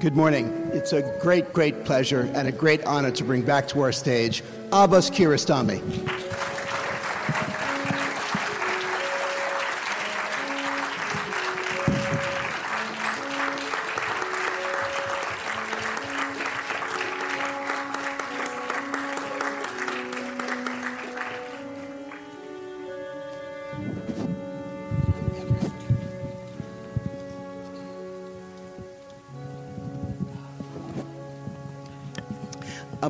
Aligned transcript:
Good 0.00 0.14
morning. 0.14 0.70
It's 0.72 0.92
a 0.92 1.02
great, 1.20 1.52
great 1.52 1.84
pleasure 1.84 2.30
and 2.34 2.46
a 2.46 2.52
great 2.52 2.84
honor 2.84 3.10
to 3.10 3.24
bring 3.24 3.42
back 3.42 3.66
to 3.68 3.80
our 3.80 3.90
stage 3.90 4.44
Abbas 4.70 5.10
Kiarostami. 5.10 6.27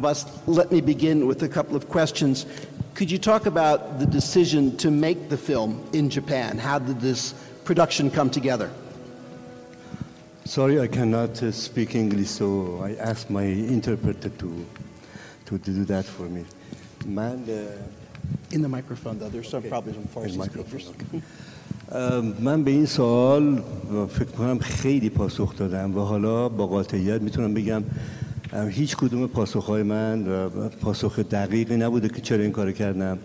Abbas, 0.07 0.25
let 0.47 0.71
me 0.71 0.81
begin 0.81 1.27
with 1.27 1.43
a 1.43 1.49
couple 1.49 1.75
of 1.75 1.89
questions. 1.89 2.45
Could 2.95 3.11
you 3.11 3.17
talk 3.17 3.45
about 3.45 3.99
the 3.99 4.05
decision 4.05 4.77
to 4.77 4.91
make 4.91 5.29
the 5.29 5.37
film 5.37 5.83
in 5.93 6.09
Japan? 6.09 6.57
How 6.57 6.79
did 6.79 6.99
this 7.01 7.33
production 7.63 8.09
come 8.11 8.29
together? 8.29 8.69
Sorry, 10.45 10.79
I 10.79 10.87
cannot 10.87 11.41
uh, 11.41 11.51
speak 11.51 11.95
English, 11.95 12.29
so 12.29 12.81
I 12.83 12.95
asked 12.95 13.29
my 13.29 13.43
interpreter 13.43 14.29
to, 14.29 14.65
to 15.45 15.57
do 15.57 15.85
that 15.85 16.05
for 16.05 16.23
me. 16.23 16.45
من 17.05 17.39
In 18.51 18.61
the 18.61 18.69
microphone, 18.69 19.17
though, 19.19 19.29
there's 19.29 19.49
some 19.49 19.63
problems 19.63 19.97
with 19.97 20.13
Farsi 20.13 20.37
microphone, 20.37 20.79
speakers. 20.79 21.21
ام، 21.91 22.35
من 22.39 22.63
به 22.63 22.71
این 22.71 22.85
سوال 22.85 23.61
فکر 24.09 24.31
کنم 24.31 24.59
خیلی 24.59 25.09
پاسخ 25.09 25.55
دادم 25.55 25.97
و 25.97 25.99
حالا 25.99 26.49
با 26.49 26.67
قاطعیت 26.67 27.21
میتونم 27.21 27.53
بگم 27.53 27.75
ام، 27.75 27.83
هیچ 28.52 28.96
کدوم 28.96 29.26
پاسخهای 29.26 29.82
من 29.82 30.24
پاسخ 30.82 31.18
دقیقی 31.18 31.76
نبوده 31.76 32.08
که 32.08 32.20
چرا 32.20 32.42
این 32.42 32.52
کار 32.52 32.72
کردم 32.72 33.18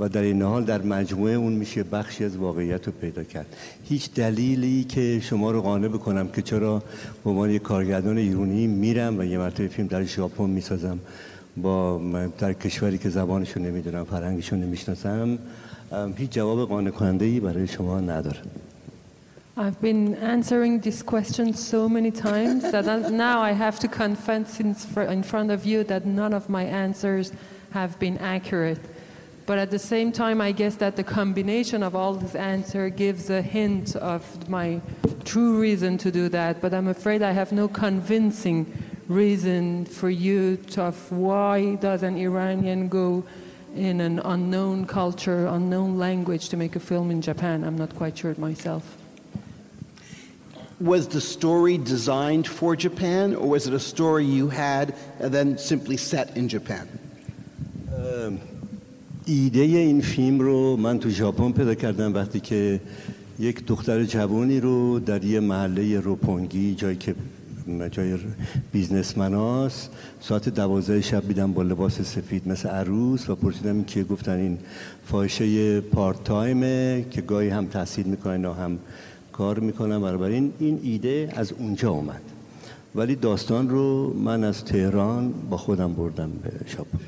و 0.00 0.08
در 0.08 0.22
این 0.22 0.42
حال 0.42 0.64
در 0.64 0.82
مجموعه 0.82 1.34
اون 1.34 1.52
میشه 1.52 1.82
بخشی 1.82 2.24
از 2.24 2.36
واقعیت 2.36 2.86
رو 2.86 2.92
پیدا 3.00 3.24
کرد. 3.24 3.46
هیچ 3.84 4.10
دلیلی 4.14 4.84
که 4.84 5.20
شما 5.20 5.50
رو 5.50 5.62
قانع 5.62 5.88
بکنم 5.88 6.28
که 6.28 6.42
چرا 6.42 6.82
به 7.24 7.30
عنوان 7.30 7.50
یک 7.50 7.62
کارگردان 7.62 8.18
ایرانی 8.18 8.66
میرم 8.66 9.18
و 9.18 9.24
یه 9.24 9.38
مرتبه 9.38 9.68
فیلم 9.68 9.88
در 9.88 10.04
ژاپن 10.04 10.50
می‌سازم 10.50 10.98
با 11.56 12.00
در 12.38 12.52
کشوری 12.52 12.98
که 12.98 13.08
زبانشو 13.08 13.60
نمی‌دونم 13.60 14.04
فرهنگشو 14.04 14.56
نمی‌شناسم 14.56 15.38
هیچ 16.16 16.30
جواب 16.30 16.68
قانع 16.68 16.90
کننده 16.90 17.24
ای 17.24 17.40
برای 17.40 17.66
شما 17.66 18.00
نداره 18.00 18.40
I've 19.54 19.78
been 19.82 20.14
answering 20.14 20.80
this 20.80 21.02
question 21.02 21.52
so 21.52 21.86
many 21.86 22.10
times 22.10 22.62
that 22.72 23.12
now 23.12 23.42
I 23.42 23.52
have 23.52 23.78
to 23.80 23.88
confess 23.88 24.58
in 24.60 24.74
in 24.96 25.22
front 25.22 25.50
of 25.50 25.66
you 25.66 25.84
that 25.84 26.06
none 26.06 26.32
of 26.32 26.48
my 26.48 26.62
answers 26.64 27.34
have 27.72 27.98
been 27.98 28.16
accurate. 28.16 28.80
But 29.44 29.58
at 29.58 29.70
the 29.70 29.78
same 29.78 30.10
time, 30.10 30.40
I 30.40 30.52
guess 30.52 30.76
that 30.76 30.96
the 30.96 31.04
combination 31.04 31.82
of 31.82 31.94
all 31.94 32.14
this 32.14 32.34
answer 32.34 32.88
gives 32.88 33.28
a 33.28 33.42
hint 33.42 33.94
of 33.96 34.48
my 34.48 34.80
true 35.26 35.60
reason 35.60 35.98
to 35.98 36.10
do 36.10 36.30
that. 36.30 36.62
But 36.62 36.72
I'm 36.72 36.88
afraid 36.88 37.20
I 37.20 37.32
have 37.32 37.52
no 37.52 37.68
convincing 37.68 38.66
reason 39.06 39.84
for 39.84 40.08
you 40.08 40.56
to, 40.72 40.84
of 40.84 41.12
why 41.12 41.74
does 41.74 42.02
an 42.02 42.16
Iranian 42.16 42.88
go 42.88 43.22
in 43.76 44.00
an 44.00 44.18
unknown 44.20 44.86
culture, 44.86 45.46
unknown 45.46 45.98
language 45.98 46.48
to 46.48 46.56
make 46.56 46.74
a 46.74 46.80
film 46.80 47.10
in 47.10 47.20
Japan. 47.20 47.64
I'm 47.64 47.76
not 47.76 47.94
quite 47.94 48.16
sure 48.16 48.34
myself. 48.38 49.01
Was 50.82 51.06
the 51.06 51.20
story 51.20 51.78
designed 51.78 52.46
for 52.48 52.74
Japan, 52.74 53.36
or 53.36 53.46
was 53.50 53.68
it 53.68 53.74
a 53.74 53.78
story 53.78 54.24
you 54.24 54.48
had 54.48 54.94
and 55.20 55.32
then 55.32 55.56
simply 55.56 55.96
set 55.96 56.36
in 56.36 56.48
Japan? 56.48 56.88
ام، 58.26 58.38
ایده 59.26 59.60
این 59.60 60.00
فیلم 60.00 60.40
رو 60.40 60.76
من 60.76 60.98
تو 60.98 61.10
ژاپن 61.10 61.52
پیدا 61.52 61.74
کردم 61.74 62.14
وقتی 62.14 62.40
که 62.40 62.80
یک 63.38 63.66
دختر 63.66 64.04
جوانی 64.04 64.60
رو 64.60 64.98
در 64.98 65.24
یه 65.24 65.40
محله 65.40 66.00
روپونگی 66.00 66.74
جایی 66.74 66.96
که 66.96 67.14
جای 67.90 68.18
بیزنسمن 68.72 69.34
هاست 69.34 69.90
ساعت 70.20 70.48
دوازده 70.48 71.00
شب 71.00 71.28
بیدم 71.28 71.52
با 71.52 71.62
لباس 71.62 72.00
سفید 72.00 72.48
مثل 72.48 72.68
عروس 72.68 73.30
و 73.30 73.34
پرسیدم 73.34 73.74
این 73.74 73.84
که 73.84 74.04
گفتن 74.04 74.36
این 74.36 74.58
فاحشه 75.06 75.80
پارت 75.80 76.24
تایمه 76.24 77.06
که 77.10 77.20
گاهی 77.20 77.48
هم 77.48 77.66
تحصیل 77.66 78.06
می‌کنن 78.06 78.44
و 78.44 78.52
هم 78.52 78.78
کار 79.32 79.58
میکنم. 79.58 80.02
بنابراین 80.02 80.52
این 80.58 80.80
ایده 80.82 81.32
از 81.36 81.52
اونجا 81.52 81.90
اومد. 81.90 82.22
ولی 82.94 83.16
داستان 83.16 83.68
رو 83.70 84.14
من 84.14 84.44
از 84.44 84.64
تهران 84.64 85.32
با 85.50 85.56
خودم 85.56 85.92
بردم 85.92 86.30
به 86.30 86.50
ژاپن. 86.66 86.98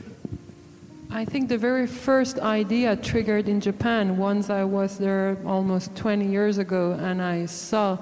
I 1.10 1.24
think 1.24 1.48
the 1.48 1.58
very 1.58 1.86
first 1.86 2.38
idea 2.40 2.96
triggered 2.96 3.48
in 3.48 3.60
Japan 3.60 4.18
once 4.18 4.50
I 4.50 4.64
was 4.64 4.98
there 4.98 5.36
almost 5.46 5.94
20 5.94 6.26
years 6.26 6.58
ago 6.58 6.98
and 7.00 7.22
I 7.22 7.46
saw 7.46 7.98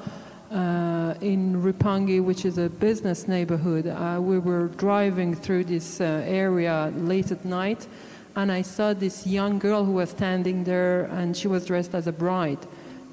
uh, 0.50 1.15
in 1.21 1.62
Roppongi, 1.62 2.25
which 2.25 2.47
is 2.47 2.56
a 2.56 2.71
business 2.71 3.28
neighborhood, 3.28 3.87
uh, 3.87 4.19
we 4.19 4.38
were 4.38 4.69
driving 4.69 5.34
through 5.34 5.65
this 5.65 6.00
uh, 6.00 6.25
area 6.27 6.91
late 6.97 7.31
at 7.31 7.44
night 7.44 7.87
and 8.34 8.50
I 8.50 8.62
saw 8.62 8.94
this 8.94 9.27
young 9.27 9.59
girl 9.59 9.84
who 9.84 9.93
was 9.93 10.09
standing 10.09 10.65
there 10.65 11.05
and 11.05 11.37
she 11.37 11.49
was 11.49 11.66
dressed 11.66 11.94
as 11.94 12.06
a 12.06 12.12
bride. 12.12 12.65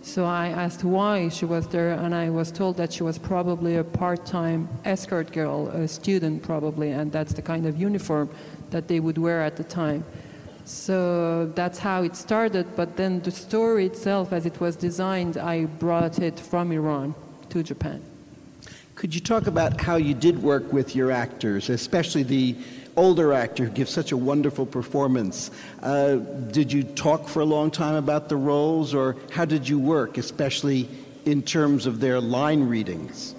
So 0.02 0.26
I 0.26 0.48
asked 0.48 0.84
why 0.84 1.30
she 1.30 1.46
was 1.46 1.68
there, 1.68 1.92
and 1.92 2.16
I 2.16 2.30
was 2.30 2.52
told 2.52 2.78
that 2.78 2.94
she 2.94 3.04
was 3.04 3.18
probably 3.18 3.76
a 3.76 3.84
part 3.84 4.26
time 4.26 4.70
escort 4.86 5.32
girl, 5.32 5.68
a 5.68 5.88
student 5.88 6.42
probably, 6.42 6.92
and 6.92 7.12
that's 7.12 7.34
the 7.34 7.42
kind 7.42 7.66
of 7.66 7.80
uniform 7.80 8.30
that 8.72 8.88
they 8.88 9.00
would 9.00 9.18
wear 9.18 9.42
at 9.42 9.56
the 9.58 9.64
time. 9.64 10.04
So 10.66 11.52
that's 11.56 11.80
how 11.80 12.04
it 12.04 12.16
started, 12.16 12.76
but 12.76 12.96
then 12.96 13.22
the 13.22 13.32
story 13.32 13.88
itself, 13.88 14.32
as 14.32 14.46
it 14.46 14.60
was 14.60 14.76
designed, 14.76 15.36
I 15.36 15.66
brought 15.66 16.20
it 16.20 16.40
from 16.40 16.72
Iran 16.72 17.16
to 17.50 17.64
Japan. 17.64 18.02
Could 18.96 19.16
you 19.16 19.22
talk 19.22 19.48
about 19.48 19.82
how 19.82 19.96
you 19.96 20.14
did 20.14 20.44
work 20.44 20.72
with 20.72 20.96
your 20.96 21.12
actors, 21.12 21.70
especially 21.70 22.24
the 22.24 22.56
older 22.97 23.33
actor 23.33 23.65
who 23.65 23.71
gives 23.71 23.91
such 23.91 24.13
a 24.13 24.17
wonderful 24.17 24.67
performance? 24.67 25.51
Uh, 25.83 26.17
did 26.53 26.73
you 26.73 26.83
talk 26.83 27.29
for 27.29 27.41
a 27.41 27.45
long 27.45 27.71
time 27.71 27.95
about 27.95 28.29
the 28.29 28.37
roles, 28.37 28.95
or 28.95 29.17
how 29.31 29.45
did 29.45 29.69
you 29.69 29.79
work, 29.79 30.19
especially 30.19 30.89
in 31.25 31.43
terms 31.43 31.87
of 31.87 32.01
their 32.01 32.21
line 32.21 32.69
readings? 32.69 33.35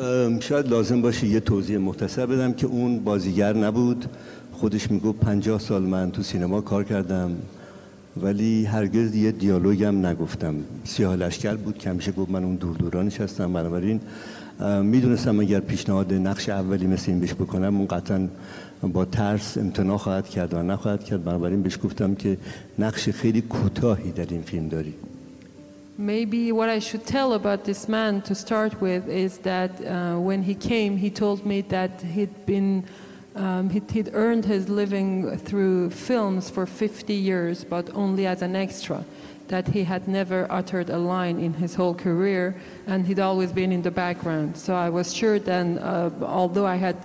ام، 0.00 0.40
شاید 0.40 0.68
لازم 0.68 1.02
باشه 1.02 1.26
یه 1.26 1.40
توضیح 1.40 1.78
مختصر 1.78 2.26
بدم 2.26 2.52
که 2.52 2.66
اون 2.66 2.98
بازیگر 2.98 3.56
نبود 3.56 4.04
خودش 4.52 4.90
میگفت 4.90 5.20
پنجاه 5.20 5.60
سال 5.60 5.82
من 5.82 6.10
تو 6.10 6.22
سینما 6.22 6.60
کار 6.60 6.84
کردم 6.84 7.36
ولی 8.17 8.65
هرگز 8.65 9.15
یه 9.15 9.31
دیالوگم 9.31 10.05
نگفتم. 10.05 10.55
سیاه 10.83 11.15
لشکر 11.15 11.55
بود 11.55 11.77
که 11.77 11.89
همیشه 11.89 12.11
گفت 12.11 12.31
من 12.31 12.43
اون 12.43 12.55
دور 12.55 12.77
دورانش 12.77 13.21
هستم. 13.21 13.53
بنابراین 13.53 13.99
می‌دونستم 14.83 15.39
اگر 15.39 15.59
پیشنهاد 15.59 16.13
نقش 16.13 16.49
اولی 16.49 16.87
مثل 16.87 17.11
این 17.11 17.19
بهش 17.19 17.33
بکنم 17.33 17.77
اون 17.77 17.87
قطعا 17.87 18.27
با 18.93 19.05
ترس 19.05 19.57
امتناع 19.57 19.97
خواهد 19.97 20.29
کرد 20.29 20.53
و 20.53 20.63
نخواهد 20.63 21.03
کرد. 21.03 21.23
بنابراین 21.23 21.61
بهش 21.61 21.77
گفتم 21.83 22.15
که 22.15 22.37
نقش 22.79 23.09
خیلی 23.09 23.41
کوتاهی 23.41 24.11
در 24.11 24.27
این 24.29 24.41
فیلم 24.41 24.67
داری. 24.67 24.93
Maybe 25.99 26.51
what 26.51 26.69
I 26.77 26.79
should 26.79 27.05
tell 27.05 27.33
about 27.33 27.63
this 27.63 27.87
man 27.87 28.21
to 28.29 28.33
start 28.33 28.73
with 28.81 29.03
is 29.07 29.33
that 29.51 29.71
uh, 29.79 30.17
when 30.29 30.41
he 30.49 30.55
came, 30.55 30.97
he 30.97 31.09
told 31.23 31.45
me 31.45 31.57
that 31.75 31.93
he'd 32.15 32.35
been 32.45 32.83
um, 33.35 33.69
he'd, 33.69 33.89
he'd 33.91 34.09
earned 34.13 34.45
his 34.45 34.69
living 34.69 35.37
through 35.37 35.91
films 35.91 36.49
for 36.49 36.65
50 36.65 37.13
years, 37.13 37.63
but 37.63 37.89
only 37.93 38.27
as 38.27 38.41
an 38.41 38.55
extra. 38.55 39.05
That 39.47 39.67
he 39.67 39.83
had 39.83 40.07
never 40.07 40.47
uttered 40.49 40.89
a 40.89 40.97
line 40.97 41.39
in 41.39 41.53
his 41.53 41.75
whole 41.75 41.93
career, 41.93 42.55
and 42.87 43.05
he'd 43.05 43.19
always 43.19 43.51
been 43.51 43.71
in 43.71 43.81
the 43.81 43.91
background. 43.91 44.55
So 44.55 44.75
I 44.75 44.89
was 44.89 45.13
sure 45.13 45.39
then, 45.39 45.77
uh, 45.79 46.09
although 46.21 46.65
I 46.65 46.75
had 46.75 46.95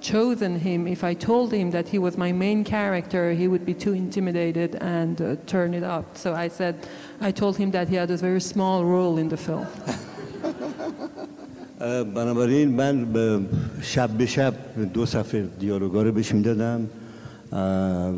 chosen 0.00 0.60
him, 0.60 0.86
if 0.86 1.02
I 1.02 1.14
told 1.14 1.52
him 1.52 1.70
that 1.70 1.88
he 1.88 1.98
was 1.98 2.18
my 2.18 2.30
main 2.30 2.62
character, 2.62 3.32
he 3.32 3.48
would 3.48 3.64
be 3.64 3.72
too 3.72 3.94
intimidated 3.94 4.76
and 4.76 5.20
uh, 5.20 5.36
turn 5.46 5.72
it 5.72 5.82
up. 5.82 6.18
So 6.18 6.34
I 6.34 6.48
said, 6.48 6.86
I 7.22 7.30
told 7.30 7.56
him 7.56 7.70
that 7.70 7.88
he 7.88 7.96
had 7.96 8.10
a 8.10 8.16
very 8.18 8.40
small 8.40 8.84
role 8.84 9.16
in 9.16 9.30
the 9.30 9.38
film. 9.38 9.66
بنابراین 12.14 12.68
من 12.68 13.06
شب 13.82 14.10
به 14.10 14.26
شب 14.26 14.54
دو 14.94 15.06
صفحه 15.06 15.48
دیالوگا 15.60 16.02
رو 16.02 16.12
بهش 16.12 16.34
می‌دادم 16.34 16.86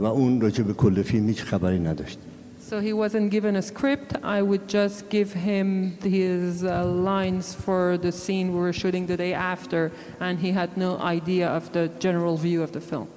و 0.01 0.05
اون 0.05 0.41
راجع 0.41 0.65
به 0.65 0.73
کل 0.73 1.03
فیلم 1.03 1.29
هیچ 1.29 1.43
خبری 1.43 1.79
نداشت 1.79 2.19
So 2.71 2.81
he 2.81 2.93
wasn't 2.93 3.31
given 3.31 3.55
a 3.55 3.63
script. 3.63 4.11
I 4.25 4.43
would 4.43 4.67
just 4.67 5.09
give 5.09 5.33
him 5.33 5.97
his 6.03 6.65
uh, 6.65 6.85
lines 6.85 7.55
for 7.55 7.97
the 7.97 8.11
scene 8.11 8.47
we 8.55 8.59
were 8.67 8.73
shooting 8.73 9.07
the 9.07 9.17
day 9.17 9.35
after, 9.53 9.93
and 10.19 10.35
he 10.45 10.51
had 10.51 10.71
no 10.77 10.99
idea 11.17 11.47
of 11.59 11.71
the 11.77 11.85
general 12.05 12.37
view 12.37 12.63
of 12.67 12.73
the 12.73 12.81
film. 12.81 13.09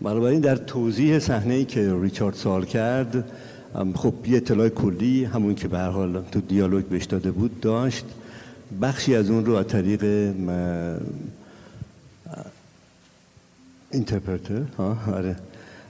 بنابراین 0.00 0.40
در 0.40 0.56
توضیح 0.56 1.18
صحنه 1.18 1.54
ای 1.54 1.64
که 1.64 1.94
ریچارد 2.02 2.34
سوال 2.34 2.64
کرد 2.64 3.24
خب 3.94 4.14
یه 4.26 4.36
اطلاع 4.36 4.68
کلی 4.68 5.24
همون 5.24 5.54
که 5.54 5.68
به 5.68 5.78
هر 5.78 5.90
حال 5.90 6.22
تو 6.32 6.40
دیالوگ 6.40 6.84
بهش 6.84 7.04
داده 7.04 7.30
بود 7.30 7.60
داشت 7.60 8.04
بخشی 8.82 9.14
از 9.14 9.30
اون 9.30 9.46
رو 9.46 9.54
از 9.54 9.66
طریق 9.66 10.32
اینترپرتر. 13.90 14.62
آره. 15.12 15.36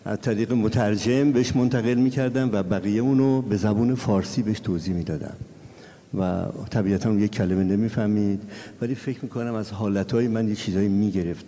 از 0.05 0.21
طریق 0.21 0.53
مترجم 0.53 1.33
بهش 1.33 1.57
منتقل 1.57 1.95
می‌کردم 1.95 2.51
و 2.53 2.63
بقیه 2.63 3.01
اونو 3.01 3.43
به 3.43 3.57
زبون 3.57 3.95
فارسی 3.95 4.43
بهش 4.43 4.61
توضیح 4.61 4.95
می‌دادم. 4.95 5.37
و 6.19 6.45
طبیعتا 6.71 7.13
یک 7.13 7.31
کلمه 7.31 7.65
نمی‌فهمید. 7.65 8.43
ولی 8.83 8.95
فکر 8.95 9.19
می‌کنم 9.23 9.55
از 9.55 9.71
حالتهای 9.71 10.29
من 10.29 10.49
یه 10.49 10.55
چیزایی 10.55 10.89
می‌گرفت 10.89 11.45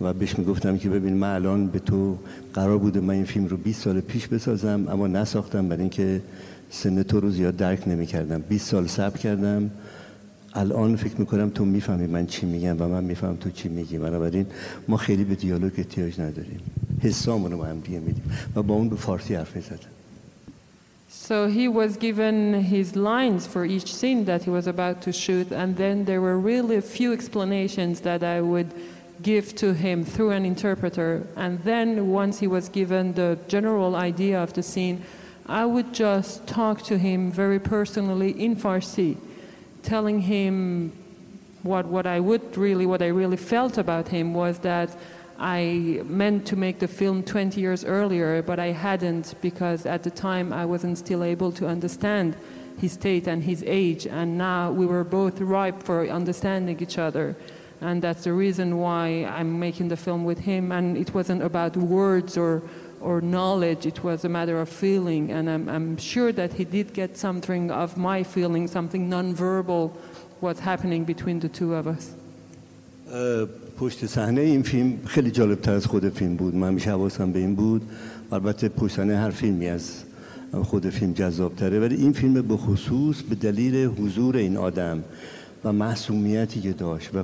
و 0.00 0.12
بهش 0.12 0.38
می‌گفتم 0.38 0.78
که 0.78 0.88
ببین 0.88 1.14
من 1.14 1.34
الان 1.34 1.66
به 1.66 1.78
تو 1.78 2.18
قرار 2.54 2.78
بوده 2.78 3.00
من 3.00 3.14
این 3.14 3.24
فیلم 3.24 3.46
رو 3.46 3.56
20 3.56 3.82
سال 3.82 4.00
پیش 4.00 4.28
بسازم 4.28 4.86
اما 4.88 5.06
نساختم 5.06 5.68
برای 5.68 5.80
اینکه 5.80 6.20
سن 6.70 7.02
تو 7.02 7.20
رو 7.20 7.30
زیاد 7.30 7.56
درک 7.56 7.88
نمی‌کردم. 7.88 8.42
20 8.48 8.70
سال 8.70 8.86
صبر 8.86 9.18
کردم. 9.18 9.70
الان 10.54 10.96
فکر 10.96 11.16
می‌کنم 11.20 11.50
تو 11.50 11.64
می‌فهمی 11.64 12.06
من 12.06 12.26
چی 12.26 12.46
میگم 12.46 12.82
و 12.82 12.88
من 12.88 13.04
میفهم 13.04 13.36
تو 13.36 13.50
چی 13.50 13.68
میگی 13.68 13.98
بنابراین 13.98 14.46
ما 14.88 14.96
خیلی 14.96 15.24
به 15.24 15.34
دیالوگ 15.34 15.72
احتیاج 15.78 16.20
نداریم 16.20 16.60
حسامون 17.02 17.52
رو 17.52 17.58
با 17.58 17.64
هم 17.64 17.80
دیگه 17.80 17.98
میدیم 17.98 18.22
و 18.56 18.62
با 18.62 18.74
اون 18.74 18.88
به 18.88 18.96
فارسی 18.96 19.34
حرف 19.34 19.56
می‌زدم 19.56 19.90
So 21.10 21.48
he 21.48 21.66
was 21.66 21.96
given 21.96 22.62
his 22.62 22.94
lines 22.94 23.44
for 23.44 23.64
each 23.64 23.92
scene 23.92 24.24
that 24.26 24.44
he 24.44 24.50
was 24.50 24.66
about 24.68 25.02
to 25.02 25.12
shoot, 25.12 25.50
and 25.50 25.76
then 25.76 26.04
there 26.04 26.20
were 26.20 26.38
really 26.38 26.76
a 26.76 26.86
few 26.98 27.12
explanations 27.12 28.00
that 28.00 28.22
I 28.22 28.40
would 28.40 28.70
give 29.22 29.54
to 29.56 29.74
him 29.74 30.04
through 30.04 30.30
an 30.30 30.44
interpreter. 30.44 31.26
And 31.36 31.62
then 31.64 31.88
once 32.22 32.38
he 32.38 32.46
was 32.46 32.68
given 32.68 33.14
the 33.14 33.38
general 33.48 33.96
idea 33.96 34.40
of 34.42 34.52
the 34.52 34.62
scene, 34.62 35.02
I 35.46 35.64
would 35.64 35.92
just 35.92 36.46
talk 36.46 36.82
to 36.82 36.96
him 36.96 37.32
very 37.32 37.58
personally 37.58 38.30
in 38.44 38.54
Farsi, 38.54 39.16
telling 39.82 40.20
him 40.20 40.92
what, 41.62 41.86
what 41.86 42.06
I 42.06 42.20
would 42.20 42.56
really, 42.56 42.86
what 42.86 43.02
I 43.02 43.08
really 43.08 43.36
felt 43.36 43.78
about 43.78 44.08
him 44.08 44.34
was 44.34 44.58
that 44.60 44.96
I 45.38 46.02
meant 46.04 46.46
to 46.48 46.56
make 46.56 46.78
the 46.80 46.88
film 46.88 47.22
20 47.22 47.60
years 47.60 47.84
earlier, 47.84 48.42
but 48.42 48.58
I 48.58 48.72
hadn't 48.72 49.34
because 49.40 49.86
at 49.86 50.02
the 50.02 50.10
time 50.10 50.52
I 50.52 50.66
wasn't 50.66 50.98
still 50.98 51.24
able 51.24 51.50
to 51.52 51.66
understand 51.66 52.36
his 52.78 52.92
state 52.92 53.26
and 53.26 53.42
his 53.42 53.62
age, 53.66 54.06
and 54.06 54.38
now 54.38 54.70
we 54.70 54.86
were 54.86 55.04
both 55.04 55.40
ripe 55.40 55.82
for 55.82 56.06
understanding 56.08 56.80
each 56.80 56.98
other. 56.98 57.36
And 57.80 58.02
that's 58.02 58.24
the 58.24 58.32
reason 58.32 58.78
why 58.78 59.24
I'm 59.24 59.58
making 59.58 59.88
the 59.88 59.96
film 59.96 60.24
with 60.24 60.40
him. 60.40 60.72
And 60.72 60.96
it 60.96 61.14
wasn't 61.14 61.42
about 61.42 61.76
words 61.76 62.36
or, 62.36 62.62
or 63.00 63.20
knowledge, 63.20 63.86
it 63.86 64.04
was 64.04 64.24
a 64.24 64.28
matter 64.28 64.60
of 64.60 64.68
feeling. 64.68 65.30
And 65.30 65.48
I'm, 65.48 65.68
I'm 65.68 65.96
sure 65.96 66.32
that 66.32 66.52
he 66.52 66.64
did 66.64 66.92
get 66.92 67.16
something 67.16 67.70
of 67.70 67.96
my 67.96 68.22
feeling, 68.22 68.66
something 68.68 69.08
nonverbal, 69.08 69.92
what's 70.40 70.60
happening 70.60 71.04
between 71.04 71.40
the 71.40 71.48
two 71.48 71.74
of 71.74 71.86
us. 71.86 72.14
Uh, 73.12 73.46
پشت 73.80 74.06
صحنه 74.06 74.40
این 74.40 74.62
فیلم 74.62 74.98
خیلی 75.06 75.30
جالب 75.30 75.60
تر 75.60 75.72
از 75.72 75.86
خود 75.86 76.08
فیلم 76.08 76.36
بود 76.36 76.54
من 76.54 76.68
همیشه 76.68 76.90
حواسم 76.90 77.32
به 77.32 77.38
این 77.38 77.54
بود 77.54 77.82
البته 78.32 78.68
پشت 78.68 78.96
صحنه 78.96 79.16
هر 79.16 79.30
فیلمی 79.30 79.68
از 79.68 79.90
خود 80.62 80.90
فیلم 80.90 81.12
جذاب 81.12 81.56
تره 81.56 81.80
ولی 81.80 81.96
این 81.96 82.12
فیلم 82.12 82.34
به 82.42 82.56
خصوص 82.56 83.22
به 83.22 83.34
دلیل 83.34 83.74
حضور 83.86 84.36
این 84.36 84.56
آدم 84.56 85.04
و 85.64 85.72
محسومیتی 85.72 86.60
که 86.60 86.72
داشت 86.72 87.14
و 87.14 87.22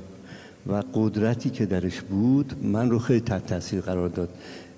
و 0.67 0.83
قدرتی 0.95 1.51
که 1.51 1.67
درش 1.67 2.01
بود 2.01 2.55
من 2.63 2.91
رو 2.91 2.99
خیلی 2.99 3.21
تحت 3.21 3.47
تاثیر 3.47 3.81
قرار 3.81 4.09
داد 4.09 4.29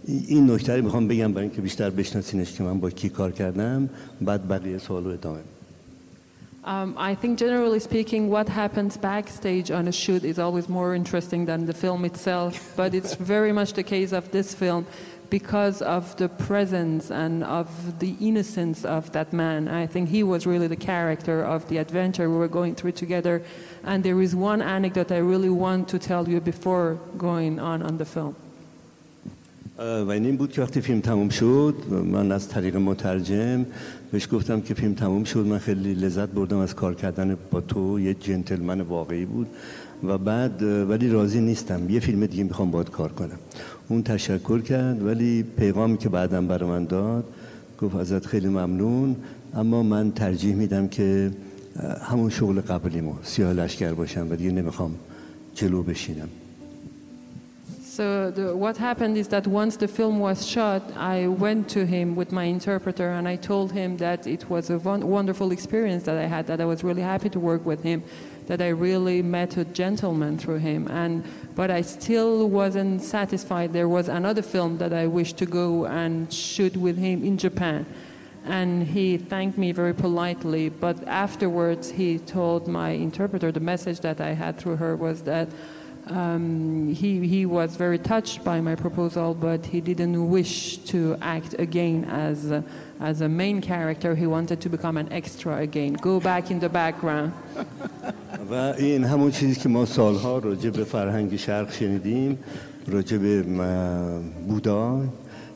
این 0.08 0.52
نکته 0.52 0.76
رو 0.76 0.84
میخوام 0.84 1.08
بگم 1.08 1.34
برای 1.34 1.48
اینکه 1.48 1.62
بیشتر 1.62 1.90
بشناسینش 1.90 2.54
که 2.54 2.64
من 2.64 2.80
با 2.80 2.90
کی 2.90 3.10
کار 3.10 3.32
کردم 3.32 3.90
بعد 4.22 4.48
بقیه 4.48 4.78
سوال 4.78 5.04
رو 5.04 5.12
ادامه 5.12 5.40
Um, 6.66 6.96
I 6.98 7.14
think 7.14 7.38
generally 7.38 7.82
speaking, 7.82 8.30
what 8.30 8.48
happens 8.48 8.96
backstage 8.96 9.70
on 9.70 9.86
a 9.90 9.92
shoot 9.92 10.24
is 10.24 10.40
always 10.40 10.70
more 10.70 10.96
interesting 10.96 11.46
than 11.46 11.66
the 11.66 11.74
film 11.74 12.06
itself, 12.06 12.54
but 12.78 12.94
it's 12.94 13.16
very 13.16 13.52
much 13.52 13.74
the 13.74 13.84
case 13.84 14.14
of 14.14 14.32
this 14.32 14.56
film 14.56 14.86
because 15.30 15.82
of 15.82 16.16
the 16.18 16.30
presence 16.30 17.12
and 17.12 17.44
of 17.44 18.00
the 18.00 18.16
innocence 18.22 18.86
of 18.86 19.12
that 19.12 19.34
man. 19.34 19.68
I 19.68 19.88
think 19.88 20.08
he 20.08 20.24
was 20.24 20.46
really 20.46 20.68
the 20.68 20.78
character 20.78 21.44
of 21.44 21.68
the 21.68 21.80
adventure 21.80 22.30
we 22.30 22.38
were 22.38 22.48
going 22.48 22.76
through 22.76 22.94
together. 22.94 23.42
And 23.84 24.04
there 24.04 24.22
is 24.22 24.36
one 24.36 24.62
anecdote 24.62 25.12
I 25.12 25.18
really 25.18 25.50
want 25.50 25.90
to 25.90 26.00
tell 26.00 26.30
you 26.30 26.40
before 26.40 27.00
going 27.18 27.60
on 27.60 27.82
on 27.82 27.98
the 27.98 28.06
film. 28.06 28.36
و 29.79 30.11
این 30.11 30.37
بود 30.37 30.53
که 30.53 30.63
وقتی 30.63 30.81
فیلم 30.81 31.01
تموم 31.01 31.29
شد 31.29 31.75
من 32.05 32.33
از 32.33 32.49
طریق 32.49 32.77
مترجم 32.77 33.67
بهش 34.13 34.29
گفتم 34.33 34.61
که 34.61 34.75
فیلم 34.75 34.95
تموم 34.95 35.25
شد 35.25 35.47
من 35.47 35.59
خیلی 35.59 35.95
لذت 35.95 36.29
بردم 36.29 36.59
از 36.59 36.75
کار 36.75 36.95
کردن 36.95 37.37
با 37.51 37.61
تو 37.61 38.01
یه 38.01 38.15
جنتلمن 38.15 38.81
واقعی 38.81 39.25
بود. 39.25 39.47
و 40.05 40.19
بعد 40.19 40.63
ولی 40.63 41.09
راضی 41.09 41.41
نیستم 41.41 41.91
یه 41.91 42.01
فیلم 42.01 42.27
دیگه 42.27 42.45
می‌خوام 42.45 42.71
باید 42.71 42.91
کار 42.91 43.13
کنم. 43.13 43.39
اون 43.89 44.03
تشکر 44.03 44.61
کرد 44.61 45.07
ولی 45.07 45.43
پیغامی 45.43 45.99
که 45.99 46.09
بعدم 46.09 46.47
برای 46.47 46.71
من 46.71 46.85
داد 46.85 47.25
گفت 47.81 47.97
ازت 47.97 48.27
خیلی 48.27 48.49
ممنون 48.49 49.17
اما 49.55 49.83
من 49.83 50.13
ترجیح 50.13 50.55
میدم 50.55 50.89
که 50.89 51.31
همون 52.03 52.31
شغل 52.31 52.61
قبلیمو 52.61 53.15
سیاه 53.23 53.53
لشکر 53.53 53.93
باشم 53.93 54.27
و 54.31 54.37
دیگه 54.37 54.51
نمی‌خوام 54.51 54.95
جلو 55.55 55.83
بشینم. 55.83 56.29
So 57.99 58.31
the, 58.31 58.55
what 58.55 58.77
happened 58.77 59.17
is 59.17 59.27
that 59.27 59.49
once 59.49 59.75
the 59.75 59.89
film 59.89 60.21
was 60.21 60.47
shot, 60.47 60.83
I 60.97 61.27
went 61.27 61.69
to 61.71 61.85
him 61.85 62.15
with 62.15 62.31
my 62.31 62.45
interpreter 62.45 63.11
and 63.11 63.27
I 63.27 63.35
told 63.35 63.73
him 63.73 63.97
that 63.97 64.25
it 64.25 64.49
was 64.49 64.71
a 64.71 64.79
wonderful 64.79 65.51
experience 65.51 66.05
that 66.05 66.17
I 66.17 66.27
had, 66.27 66.47
that 66.47 66.61
I 66.61 66.65
was 66.65 66.85
really 66.85 67.03
happy 67.03 67.29
to 67.31 67.41
work 67.41 67.67
with 67.67 67.83
him, 67.83 68.05
that 68.47 68.63
I 68.63 68.69
really 68.69 69.21
met 69.21 69.57
a 69.57 69.65
gentleman 69.65 70.39
through 70.39 70.59
him. 70.59 70.87
And, 70.87 71.25
but 71.57 71.73
I 71.73 71.81
still 71.83 72.49
wasn't 72.49 73.03
satisfied. 73.03 73.73
There 73.73 73.89
was 73.89 74.07
another 74.07 74.43
film 74.43 74.79
that 74.79 74.93
I 74.93 75.09
wished 75.09 75.37
to 75.39 75.47
go 75.47 75.87
and 75.87 76.33
shoot 76.33 76.77
with 76.77 76.99
him 76.99 77.25
in 77.25 77.37
Japan. 77.37 77.85
And 78.45 78.85
he 78.85 79.19
thanked 79.19 79.59
me 79.59 79.73
very 79.73 79.93
politely, 79.93 80.69
but 80.69 81.05
afterwards 81.09 81.91
he 81.91 82.21
told 82.21 82.69
my 82.69 82.91
interpreter 82.91 83.51
the 83.51 83.59
message 83.59 83.99
that 84.01 84.21
I 84.21 84.35
had 84.35 84.57
through 84.57 84.77
her 84.77 84.95
was 84.95 85.23
that 85.23 85.49
um, 86.08 86.94
he, 86.94 87.26
he 87.28 87.46
was 87.46 87.76
very 87.76 87.98
touched 87.98 88.44
by 88.44 88.60
my 88.60 88.76
proposal, 88.76 89.34
but 89.34 89.66
he 89.66 89.80
didn't 89.80 90.30
wish 90.30 90.78
to 90.92 91.18
act 91.22 91.56
again 91.60 92.06
as 92.06 92.52
a, 92.52 92.64
as 93.00 93.22
a 93.22 93.30
main 93.30 93.62
character. 93.62 94.14
He 94.16 94.28
wanted 94.28 94.60
to 94.62 94.70
become 94.70 94.98
an 94.98 95.12
extra 95.14 95.58
again, 95.58 95.94
go 95.94 96.20
back 96.20 96.52
in 96.52 96.60
the 96.60 96.70
background. 96.70 97.32
و 98.52 98.54
این 98.54 99.04
همون 99.04 99.32
چیزی 99.32 99.56
که 99.56 99.70
ما 99.70 99.86
سالها 99.86 100.38
راجع 100.38 100.70
به 100.70 100.84
فرهنگ 100.84 101.36
شرق 101.36 101.72
شنیدیم 101.72 102.38
راجع 102.88 103.18
به 103.18 103.44
بودا 104.48 105.02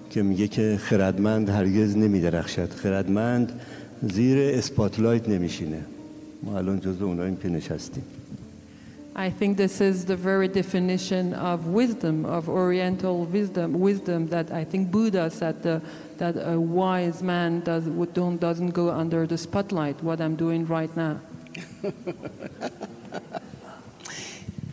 که 0.09 0.23
میگه 0.23 0.47
که 0.47 0.77
خردمند 0.81 1.49
هرگز 1.49 1.97
نمیدرخشد 1.97 2.69
خردمند 2.69 3.61
زیر 4.01 4.57
اسپاتلایت 4.57 5.29
نمیشینه 5.29 5.81
ما 6.43 6.57
الان 6.57 6.79
جزو 6.79 7.05
اوناییم 7.05 7.35
که 7.35 7.49
نشستیم 7.49 8.03
I 9.14 9.28
think 9.28 9.58
this 9.58 9.82
is 9.82 10.06
the 10.06 10.16
very 10.16 10.48
definition 10.48 11.34
of 11.34 11.66
wisdom, 11.66 12.24
of 12.24 12.48
Oriental 12.48 13.26
wisdom, 13.26 13.78
wisdom 13.78 14.28
that 14.28 14.50
I 14.50 14.64
think 14.64 14.90
Buddha 14.90 15.30
said 15.30 15.62
the, 15.62 15.82
that 16.16 16.36
a 16.36 16.58
wise 16.58 17.22
man 17.22 17.60
does, 17.60 17.84
don't, 18.14 18.38
doesn't 18.38 18.70
go 18.70 18.90
under 18.90 19.26
the 19.26 19.36
spotlight, 19.36 20.02
what 20.02 20.22
I'm 20.22 20.34
doing 20.34 20.66
right 20.66 20.94
now. 20.96 21.20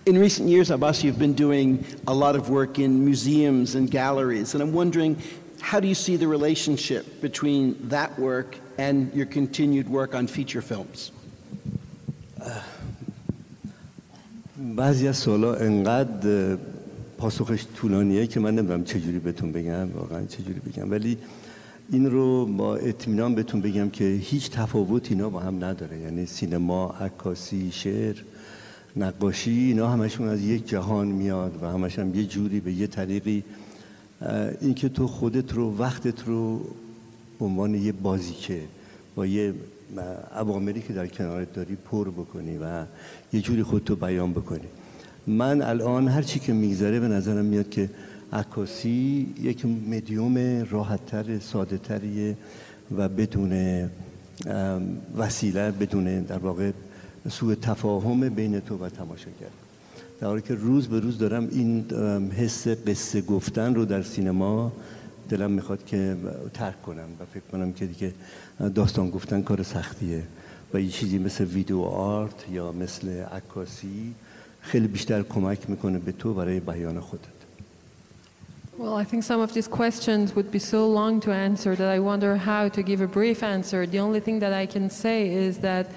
in 0.05 0.17
recent 0.17 0.47
years, 0.47 0.71
Abbas, 0.71 1.03
you've 1.03 1.19
been 1.19 1.33
doing 1.33 1.83
a 2.07 2.13
lot 2.13 2.37
of 2.37 2.49
work 2.49 2.79
in 2.79 3.03
museums 3.03 3.75
and 3.75 3.91
galleries, 3.91 4.53
and 4.53 4.63
I'm 4.63 4.71
wondering 4.71 5.21
how 5.59 5.81
do 5.81 5.87
you 5.89 5.95
see 5.95 6.15
the 6.15 6.29
relationship 6.29 7.19
between 7.19 7.75
that 7.89 8.17
work 8.17 8.57
and 8.77 9.13
your 9.13 9.25
continued 9.25 9.89
work 9.89 10.15
on 10.15 10.27
feature 10.27 10.61
films? 10.61 11.11
Uh. 12.41 12.61
بعضی 14.75 15.07
از 15.07 15.17
سوالا 15.17 15.53
انقدر 15.53 16.57
پاسخش 17.17 17.65
طولانیه 17.75 18.27
که 18.27 18.39
من 18.39 18.55
نمی‌دونم 18.55 18.83
چجوری 18.83 19.19
بهتون 19.19 19.51
بگم 19.51 19.91
واقعا 19.91 20.25
چجوری 20.25 20.59
بگم. 20.59 20.91
ولی 20.91 21.17
این 21.91 22.11
رو 22.11 22.45
با 22.45 22.75
اطمینان 22.75 23.35
بهتون 23.35 23.61
بگم 23.61 23.89
که 23.89 24.03
هیچ 24.21 24.49
تفاوت 24.49 25.11
اینا 25.11 25.29
با 25.29 25.39
هم 25.39 25.63
نداره. 25.63 25.99
یعنی 25.99 26.25
سینما 26.25 26.95
عکاسی 26.99 27.69
شعر 27.71 28.15
نقاشی 28.95 29.51
اینا 29.51 29.89
همشون 29.89 30.27
از 30.27 30.41
یک 30.41 30.67
جهان 30.67 31.07
میاد 31.07 31.59
و 31.61 31.65
همش 31.65 31.99
هم 31.99 32.15
یه 32.15 32.25
جوری 32.25 32.59
به 32.59 32.73
یه 32.73 32.87
طریقی 32.87 33.43
اینکه 34.61 34.89
تو 34.89 35.07
خودت 35.07 35.53
رو 35.53 35.77
وقتت 35.77 36.25
رو 36.25 36.59
به 37.39 37.45
عنوان 37.45 37.75
یه 37.75 37.91
بازیچه 37.91 38.61
با 39.15 39.25
یه 39.25 39.53
عواملی 40.35 40.81
که 40.81 40.93
در 40.93 41.07
کنارت 41.07 41.53
داری 41.53 41.75
پر 41.75 42.09
بکنی 42.09 42.57
و 42.57 42.83
یه 43.33 43.41
جوری 43.41 43.63
خودتو 43.63 43.95
بیان 43.95 44.31
بکنی. 44.31 44.67
من 45.27 45.61
الان 45.61 46.07
هر 46.07 46.21
چی 46.21 46.39
که 46.39 46.53
میگذره 46.53 46.99
به 46.99 47.07
نظرم 47.07 47.45
میاد 47.45 47.69
که 47.69 47.89
عکاسی 48.33 49.27
یک 49.41 49.65
مدیوم 49.65 50.65
راحتتر 50.69 51.39
ساده 51.39 51.77
تریه 51.77 52.37
و 52.97 53.09
بدون 53.09 53.89
وسیله 55.17 55.71
بدون 55.71 56.21
در 56.21 56.37
واقع 56.37 56.71
سوء 57.29 57.55
تفاهم 57.55 58.29
بین 58.29 58.59
تو 58.59 58.77
و 58.77 58.89
تماشاگر. 58.89 59.49
در 60.19 60.27
حالی 60.27 60.41
که 60.41 60.55
روز 60.55 60.87
به 60.87 60.99
روز 60.99 61.17
دارم 61.17 61.47
این 61.51 61.85
حس 62.37 62.67
قصه 62.67 63.21
گفتن 63.21 63.75
رو 63.75 63.85
در 63.85 64.01
سینما 64.01 64.71
دلم 65.29 65.51
می‌خواد 65.51 65.85
که 65.85 66.17
ترک 66.53 66.81
کنم 66.81 67.09
و 67.19 67.25
فکر 67.33 67.43
کنم 67.51 67.73
که 67.73 67.85
دیگه 67.85 68.13
داستان 68.75 69.09
گفتن 69.09 69.41
کار 69.41 69.63
سختیه 69.63 70.23
و 70.73 70.81
یه 70.81 70.89
چیزی 70.89 71.17
مثل 71.17 71.43
ویدیو 71.43 71.81
آرت 71.81 72.45
یا 72.51 72.71
مثل 72.71 73.23
عکاسی 73.23 74.13
خیلی 74.61 74.87
بیشتر 74.87 75.21
کمک 75.21 75.69
می‌کنه 75.69 75.99
به 75.99 76.11
تو 76.11 76.33
برای 76.33 76.59
بیان 76.59 76.99
خودت 76.99 77.39
Well, 78.79 78.95
I 78.95 79.03
think 79.03 79.25
some 79.25 79.41
of 79.41 79.53
these 79.53 79.67
questions 79.67 80.33
would 80.35 80.51
be 80.51 80.59
so 80.59 80.87
long 80.87 81.19
to 81.25 81.31
answer 81.33 81.75
that 81.75 81.89
I 81.89 81.99
wonder 81.99 82.37
how 82.37 82.69
to 82.69 82.81
give 82.81 83.01
a 83.01 83.07
brief 83.07 83.43
answer. 83.43 83.85
The 83.85 83.99
only 83.99 84.21
thing 84.21 84.39
that 84.39 84.53
I 84.53 84.65
can 84.65 84.89
say 84.89 85.27
is 85.27 85.57
that 85.57 85.87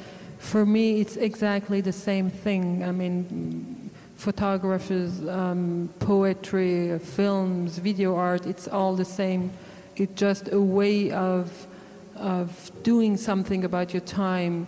for 0.41 0.67
me, 0.67 1.01
it's 1.01 1.17
exactly 1.17 1.81
the 1.81 1.93
same 1.93 2.29
thing. 2.29 2.83
I 2.83 2.91
mean, 2.91 3.72
photographers, 4.17 5.27
um, 5.29 5.89
poetry, 5.99 6.99
films, 6.99 7.79
video 7.79 8.15
art, 8.15 8.47
it's 8.47 8.69
all 8.69 8.95
the 8.95 9.05
same. 9.05 9.51
It's 9.97 10.15
just 10.15 10.53
a 10.53 10.61
way 10.61 11.11
of, 11.11 11.67
of 12.17 12.71
doing 12.83 13.17
something 13.17 13.65
about 13.65 13.93
your 13.93 14.03
time, 14.03 14.67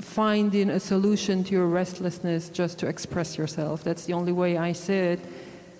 finding 0.00 0.70
a 0.70 0.80
solution 0.80 1.44
to 1.44 1.52
your 1.52 1.66
restlessness 1.66 2.48
just 2.48 2.78
to 2.78 2.86
express 2.86 3.36
yourself. 3.36 3.82
That's 3.82 4.04
the 4.04 4.12
only 4.12 4.32
way 4.32 4.56
I 4.56 4.72
see 4.72 4.94
it. 4.94 5.20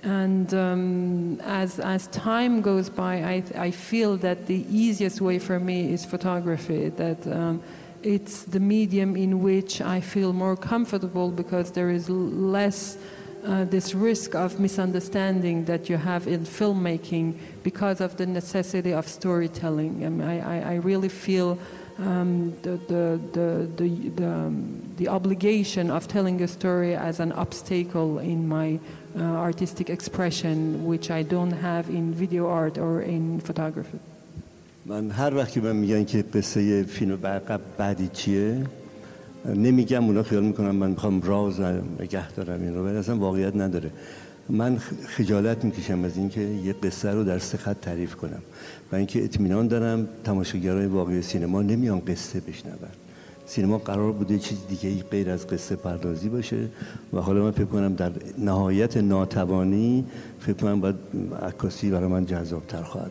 And 0.02 0.52
um, 0.52 1.40
as, 1.40 1.80
as 1.80 2.08
time 2.08 2.60
goes 2.60 2.90
by, 2.90 3.14
I, 3.24 3.42
I 3.56 3.70
feel 3.70 4.18
that 4.18 4.46
the 4.46 4.66
easiest 4.68 5.22
way 5.22 5.38
for 5.38 5.58
me 5.58 5.92
is 5.92 6.04
photography. 6.04 6.90
That 6.90 7.26
um, 7.26 7.62
it's 8.04 8.42
the 8.42 8.60
medium 8.60 9.16
in 9.16 9.42
which 9.42 9.80
I 9.80 10.00
feel 10.00 10.32
more 10.32 10.56
comfortable 10.56 11.30
because 11.30 11.72
there 11.72 11.90
is 11.90 12.08
less 12.10 12.98
uh, 13.44 13.64
this 13.64 13.94
risk 13.94 14.34
of 14.34 14.58
misunderstanding 14.58 15.66
that 15.66 15.90
you 15.90 15.96
have 15.96 16.26
in 16.26 16.40
filmmaking 16.40 17.38
because 17.62 18.00
of 18.00 18.16
the 18.16 18.26
necessity 18.26 18.92
of 18.92 19.06
storytelling. 19.06 20.04
I, 20.04 20.08
mean, 20.08 20.28
I, 20.28 20.72
I 20.72 20.74
really 20.76 21.10
feel 21.10 21.58
um, 21.98 22.54
the, 22.62 22.76
the, 22.88 23.20
the, 23.32 23.68
the, 23.76 24.10
the, 24.10 24.26
um, 24.26 24.94
the, 24.96 25.08
obligation 25.08 25.90
of 25.90 26.08
telling 26.08 26.42
a 26.42 26.48
story 26.48 26.94
as 26.96 27.20
an 27.20 27.32
obstacle 27.32 28.18
in 28.18 28.48
my 28.48 28.80
uh, 29.16 29.22
artistic 29.22 29.90
expression, 29.90 30.84
which 30.84 31.10
I 31.10 31.22
don't 31.22 31.52
have 31.52 31.88
in 31.88 32.12
video 32.12 32.48
art 32.48 32.78
or 32.78 33.02
in 33.02 33.40
photography. 33.40 34.00
من 34.86 35.10
هر 35.10 35.34
وقتی 35.34 35.60
من 35.60 35.76
میگن 35.76 36.04
که 36.04 36.22
قصه 36.22 36.82
فیلم 36.82 37.18
بعدی 37.78 38.10
چیه 38.12 38.66
نمیگم 39.44 40.04
اونا 40.04 40.22
خیال 40.22 40.44
می‌کنم 40.44 40.76
من 40.76 40.90
می‌خوام 40.90 41.22
راز 41.22 41.60
نگه 42.00 42.30
دارم 42.32 42.62
این 42.62 42.74
رو 42.74 42.86
ولی 42.86 42.96
اصلا 42.96 43.16
واقعیت 43.16 43.56
نداره. 43.56 43.90
من 44.48 44.78
خجالت 45.06 45.64
می‌کشم 45.64 46.04
از 46.04 46.16
اینکه 46.16 46.40
یه 46.40 46.72
قصه 46.72 47.10
رو 47.10 47.24
در 47.24 47.38
سه 47.38 47.58
خط 47.58 47.76
تعریف 47.80 48.14
کنم 48.14 48.42
و 48.92 48.96
اینکه 48.96 49.24
اطمینان 49.24 49.68
دارم 49.68 50.08
تماشاگرای 50.24 50.86
واقعی 50.86 51.22
سینما 51.22 51.62
نمیان 51.62 52.00
قصه 52.00 52.40
بشنون. 52.40 52.74
سینما 53.46 53.78
قرار 53.78 54.12
بوده 54.12 54.38
چیز 54.38 54.58
دیگه 54.68 54.88
ای 54.88 55.02
غیر 55.10 55.30
از 55.30 55.46
قصه 55.46 55.76
پردازی 55.76 56.28
باشه 56.28 56.68
و 57.12 57.20
حالا 57.20 57.44
من 57.44 57.50
فکر 57.50 57.64
کنم 57.64 57.94
در 57.94 58.12
نهایت 58.38 58.96
ناتوانی 58.96 60.04
فکر 60.40 60.52
کنم 60.52 60.80
باید 60.80 60.96
عکاسی 61.42 61.90
برای 61.90 62.08
من 62.08 62.26
جذابتر 62.26 62.82
خواهد 62.82 63.10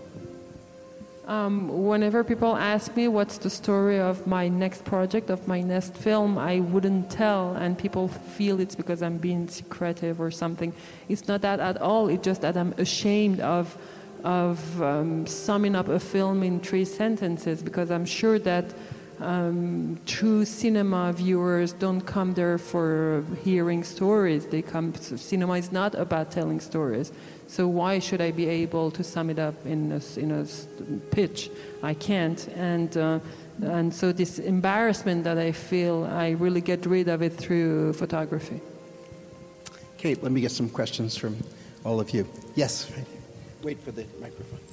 Um, 1.26 1.86
whenever 1.86 2.22
people 2.26 2.58
ask 2.58 2.98
me 2.98 3.08
what's 3.08 3.38
the 3.38 3.50
story 3.50 3.98
of 3.98 4.28
my 4.28 4.50
next 4.50 4.84
project, 4.84 5.30
of 5.30 5.48
my 5.48 5.62
next 5.62 5.96
film, 5.96 6.38
I 6.38 6.60
wouldn't 6.60 7.10
tell, 7.10 7.54
and 7.54 7.78
people 7.78 8.10
feel 8.10 8.60
it's 8.60 8.76
because 8.76 9.02
I'm 9.02 9.20
being 9.20 9.48
secretive 9.48 10.20
or 10.20 10.32
something. 10.32 10.74
It's 11.08 11.30
not 11.30 11.42
that 11.42 11.62
at 11.62 11.82
all. 11.82 12.10
It's 12.10 12.26
just 12.26 12.42
that 12.42 12.58
I'm 12.58 12.74
ashamed 12.78 13.40
of, 13.40 13.78
of 14.26 14.82
um, 14.82 15.26
summing 15.26 15.76
up 15.76 15.88
a 15.88 16.00
film 16.00 16.44
in 16.44 16.60
three 16.60 16.84
sentences 16.84 17.64
because 17.64 17.90
I'm 17.90 18.06
sure 18.06 18.38
that 18.40 18.74
um, 19.24 20.00
true 20.06 20.46
cinema 20.46 21.14
viewers 21.14 21.74
don't 21.74 22.02
come 22.02 22.34
there 22.34 22.58
for 22.58 23.24
hearing 23.44 23.84
stories. 23.84 24.46
They 24.48 24.62
come. 24.62 24.94
Cinema 24.96 25.54
is 25.54 25.72
not 25.72 25.96
about 25.96 26.32
telling 26.32 26.60
stories. 26.60 27.12
So 27.48 27.68
why 27.68 28.00
should 28.00 28.22
I 28.22 28.32
be 28.32 28.48
able 28.48 28.92
to 28.92 29.04
sum 29.04 29.30
it 29.30 29.40
up 29.40 29.54
in 29.66 29.92
a, 29.92 30.20
in 30.20 30.32
a 30.32 30.46
pitch? 31.12 31.50
I 31.82 31.94
can't. 31.94 32.48
And, 32.56 32.96
uh, 32.98 33.20
and 33.62 33.94
so 33.94 34.12
this 34.12 34.40
embarrassment 34.40 35.24
that 35.26 35.38
I 35.38 35.52
feel, 35.52 36.06
I 36.06 36.32
really 36.32 36.62
get 36.62 36.86
rid 36.86 37.08
of 37.10 37.22
it 37.22 37.34
through 37.34 37.94
photography. 37.94 38.62
Kate, 39.98 40.22
let 40.24 40.32
me 40.32 40.42
get 40.42 40.52
some 40.52 40.70
questions 40.70 41.16
from 41.16 41.38
all 41.86 42.00
of 42.00 42.12
you. 42.12 42.28
Yes, 42.56 42.92
Wait 43.64 43.80
for 43.80 43.92
the 43.92 44.06
microphone. 44.20 44.73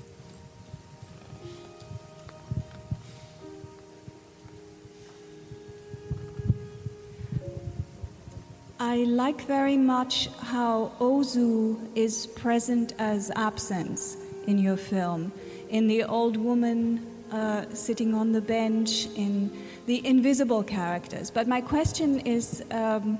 I 8.82 9.04
like 9.04 9.42
very 9.42 9.76
much 9.76 10.30
how 10.38 10.92
Ozu 11.00 11.78
is 11.94 12.26
present 12.26 12.94
as 12.98 13.30
absence 13.36 14.16
in 14.46 14.56
your 14.56 14.78
film. 14.78 15.32
In 15.68 15.86
the 15.86 16.04
old 16.04 16.38
woman 16.38 17.06
uh, 17.30 17.66
sitting 17.74 18.14
on 18.14 18.32
the 18.32 18.40
bench, 18.40 19.06
in 19.16 19.52
the 19.84 20.04
invisible 20.06 20.62
characters. 20.62 21.30
But 21.30 21.46
my 21.46 21.60
question 21.60 22.20
is 22.20 22.64
um, 22.70 23.18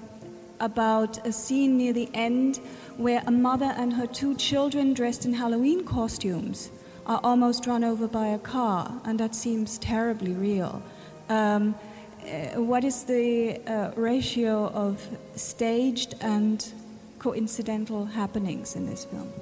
about 0.60 1.26
a 1.26 1.32
scene 1.32 1.76
near 1.76 1.92
the 1.92 2.08
end 2.14 2.56
where 2.96 3.22
a 3.26 3.30
mother 3.30 3.74
and 3.76 3.92
her 3.92 4.06
two 4.06 4.34
children 4.36 4.94
dressed 4.94 5.26
in 5.26 5.34
Halloween 5.34 5.84
costumes 5.84 6.70
are 7.04 7.20
almost 7.22 7.66
run 7.66 7.84
over 7.84 8.08
by 8.08 8.28
a 8.28 8.38
car, 8.38 8.98
and 9.04 9.20
that 9.20 9.34
seems 9.34 9.76
terribly 9.76 10.32
real. 10.32 10.82
Um, 11.28 11.74
what 12.56 12.84
is 12.84 13.04
the 13.04 13.60
uh, 13.66 13.92
ratio 13.96 14.68
of 14.68 15.06
staged 15.36 16.14
and 16.20 16.72
coincidental 17.18 18.04
happenings 18.04 18.76
in 18.76 18.86
this 18.86 19.04
film? 19.04 19.32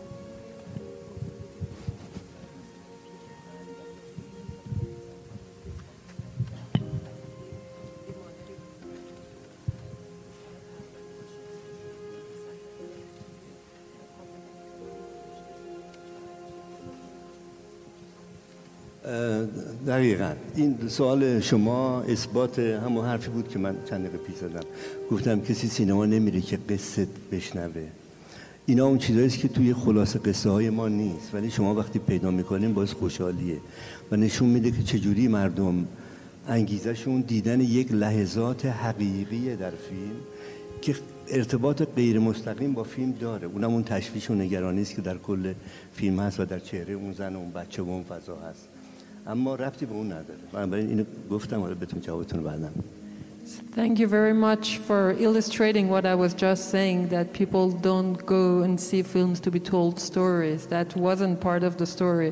دقیقا. 19.99 20.33
این 20.55 20.79
سوال 20.89 21.41
شما 21.41 22.01
اثبات 22.01 22.59
همون 22.59 23.05
حرفی 23.05 23.31
بود 23.31 23.49
که 23.49 23.59
من 23.59 23.77
چند 23.91 24.01
دقیقه 24.01 24.19
پیش 24.19 24.37
زدم. 24.37 24.61
گفتم 25.11 25.41
کسی 25.41 25.69
سینما 25.69 26.07
نمیره 26.07 26.41
که 26.41 26.59
قصه 26.69 27.07
بشنوه. 27.33 27.87
اینا 28.67 28.87
اون 28.87 28.99
چیزایی 28.99 29.29
که 29.29 29.49
توی 29.49 29.75
خلاصه 29.75 30.19
قصه 30.19 30.51
های 30.51 30.71
ما 30.71 30.89
نیست. 30.89 31.35
ولی 31.35 31.51
شما 31.51 31.75
وقتی 31.75 31.99
پیدا 31.99 32.31
می‌کنین 32.31 32.75
باز 32.75 32.93
خوشحالیه. 32.93 33.57
و 34.11 34.17
نشون 34.17 34.49
میده 34.49 34.71
که 34.71 34.83
چجوری 34.83 35.29
مردم 35.29 35.87
انگیزشون 36.49 37.21
دیدن 37.21 37.61
یک 37.61 37.93
لحظات 37.93 38.67
حقیقی 38.67 39.57
در 39.57 39.71
فیلم 39.71 40.21
که 40.83 40.95
ارتباط 41.29 41.83
غیر 41.97 42.19
مستقیم 42.19 42.73
با 42.73 42.83
فیلم 42.83 43.13
داره. 43.13 43.47
اونم 43.47 43.71
اون 43.71 43.83
تشویش 43.83 44.31
و 44.31 44.35
نگرانی 44.35 44.83
است 44.83 44.95
که 44.95 45.03
در 45.03 45.19
کل 45.19 45.53
فیلم 45.95 46.21
هست 46.21 46.41
و 46.41 46.45
در 46.45 46.59
چهره 46.59 46.95
اون 46.95 47.13
زن 47.13 47.37
و 47.37 47.39
اون 47.39 47.51
بچه 47.51 47.83
و 47.83 47.91
اون 47.91 48.05
فضا 48.05 48.37
هست. 48.37 48.69
اما 49.28 49.56
ربطی 49.56 49.86
به 49.86 49.94
اون 49.94 50.06
نداره 50.06 50.40
بنابراین 50.54 50.88
اینو 50.90 51.04
گفتم 51.32 51.60
حالا 51.60 51.76
بهتون 51.76 52.02
جوابتون 52.02 52.44
بعدم 52.44 52.72
Thank 53.76 54.00
you 54.00 54.08
very 54.08 54.34
much 54.34 54.78
for 54.78 55.12
illustrating 55.20 55.90
what 55.90 56.06
I 56.06 56.16
was 56.16 56.34
just 56.34 56.70
saying 56.70 57.10
that 57.10 57.34
people 57.34 57.72
don't 57.72 58.26
go 58.26 58.62
and 58.62 58.80
see 58.80 59.02
films 59.04 59.42
to 59.42 59.52
be 59.52 59.60
told 59.60 60.00
stories. 60.00 60.68
That 60.68 60.96
wasn't 60.96 61.42
part 61.42 61.64
of 61.64 61.76
the 61.76 61.86
story. 61.86 62.32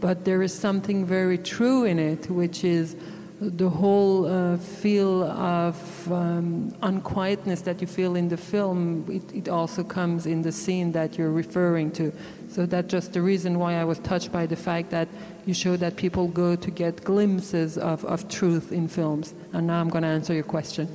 But 0.00 0.24
there 0.24 0.40
is 0.42 0.52
something 0.52 1.04
very 1.04 1.38
true 1.38 1.84
in 1.84 1.98
it, 1.98 2.30
which 2.30 2.62
is 2.62 2.94
the 3.42 3.68
whole 3.68 4.26
uh, 4.26 4.56
feel 4.56 5.24
of 5.24 6.12
um, 6.12 6.72
unquietness 6.82 7.62
that 7.62 7.80
you 7.80 7.86
feel 7.86 8.14
in 8.14 8.28
the 8.28 8.36
film. 8.36 9.04
It, 9.10 9.34
it 9.34 9.48
also 9.48 9.82
comes 9.82 10.26
in 10.26 10.42
the 10.42 10.52
scene 10.52 10.92
that 10.92 11.18
you're 11.18 11.32
referring 11.32 11.90
to. 11.92 12.12
So 12.48 12.66
that's 12.66 12.90
just 12.90 13.12
the 13.14 13.22
reason 13.22 13.58
why 13.58 13.74
I 13.74 13.84
was 13.84 13.98
touched 13.98 14.30
by 14.30 14.46
the 14.46 14.56
fact 14.56 14.90
that 14.90 15.08
you 15.46 15.54
show 15.54 15.76
that 15.76 15.96
people 15.96 16.28
go 16.28 16.54
to 16.54 16.70
get 16.70 17.02
glimpses 17.02 17.78
of, 17.78 18.04
of 18.04 18.28
truth 18.28 18.70
in 18.70 18.86
films. 18.86 19.34
And 19.52 19.66
now 19.66 19.80
I'm 19.80 19.88
going 19.88 20.02
to 20.02 20.08
answer 20.08 20.34
your 20.34 20.44
question. 20.44 20.88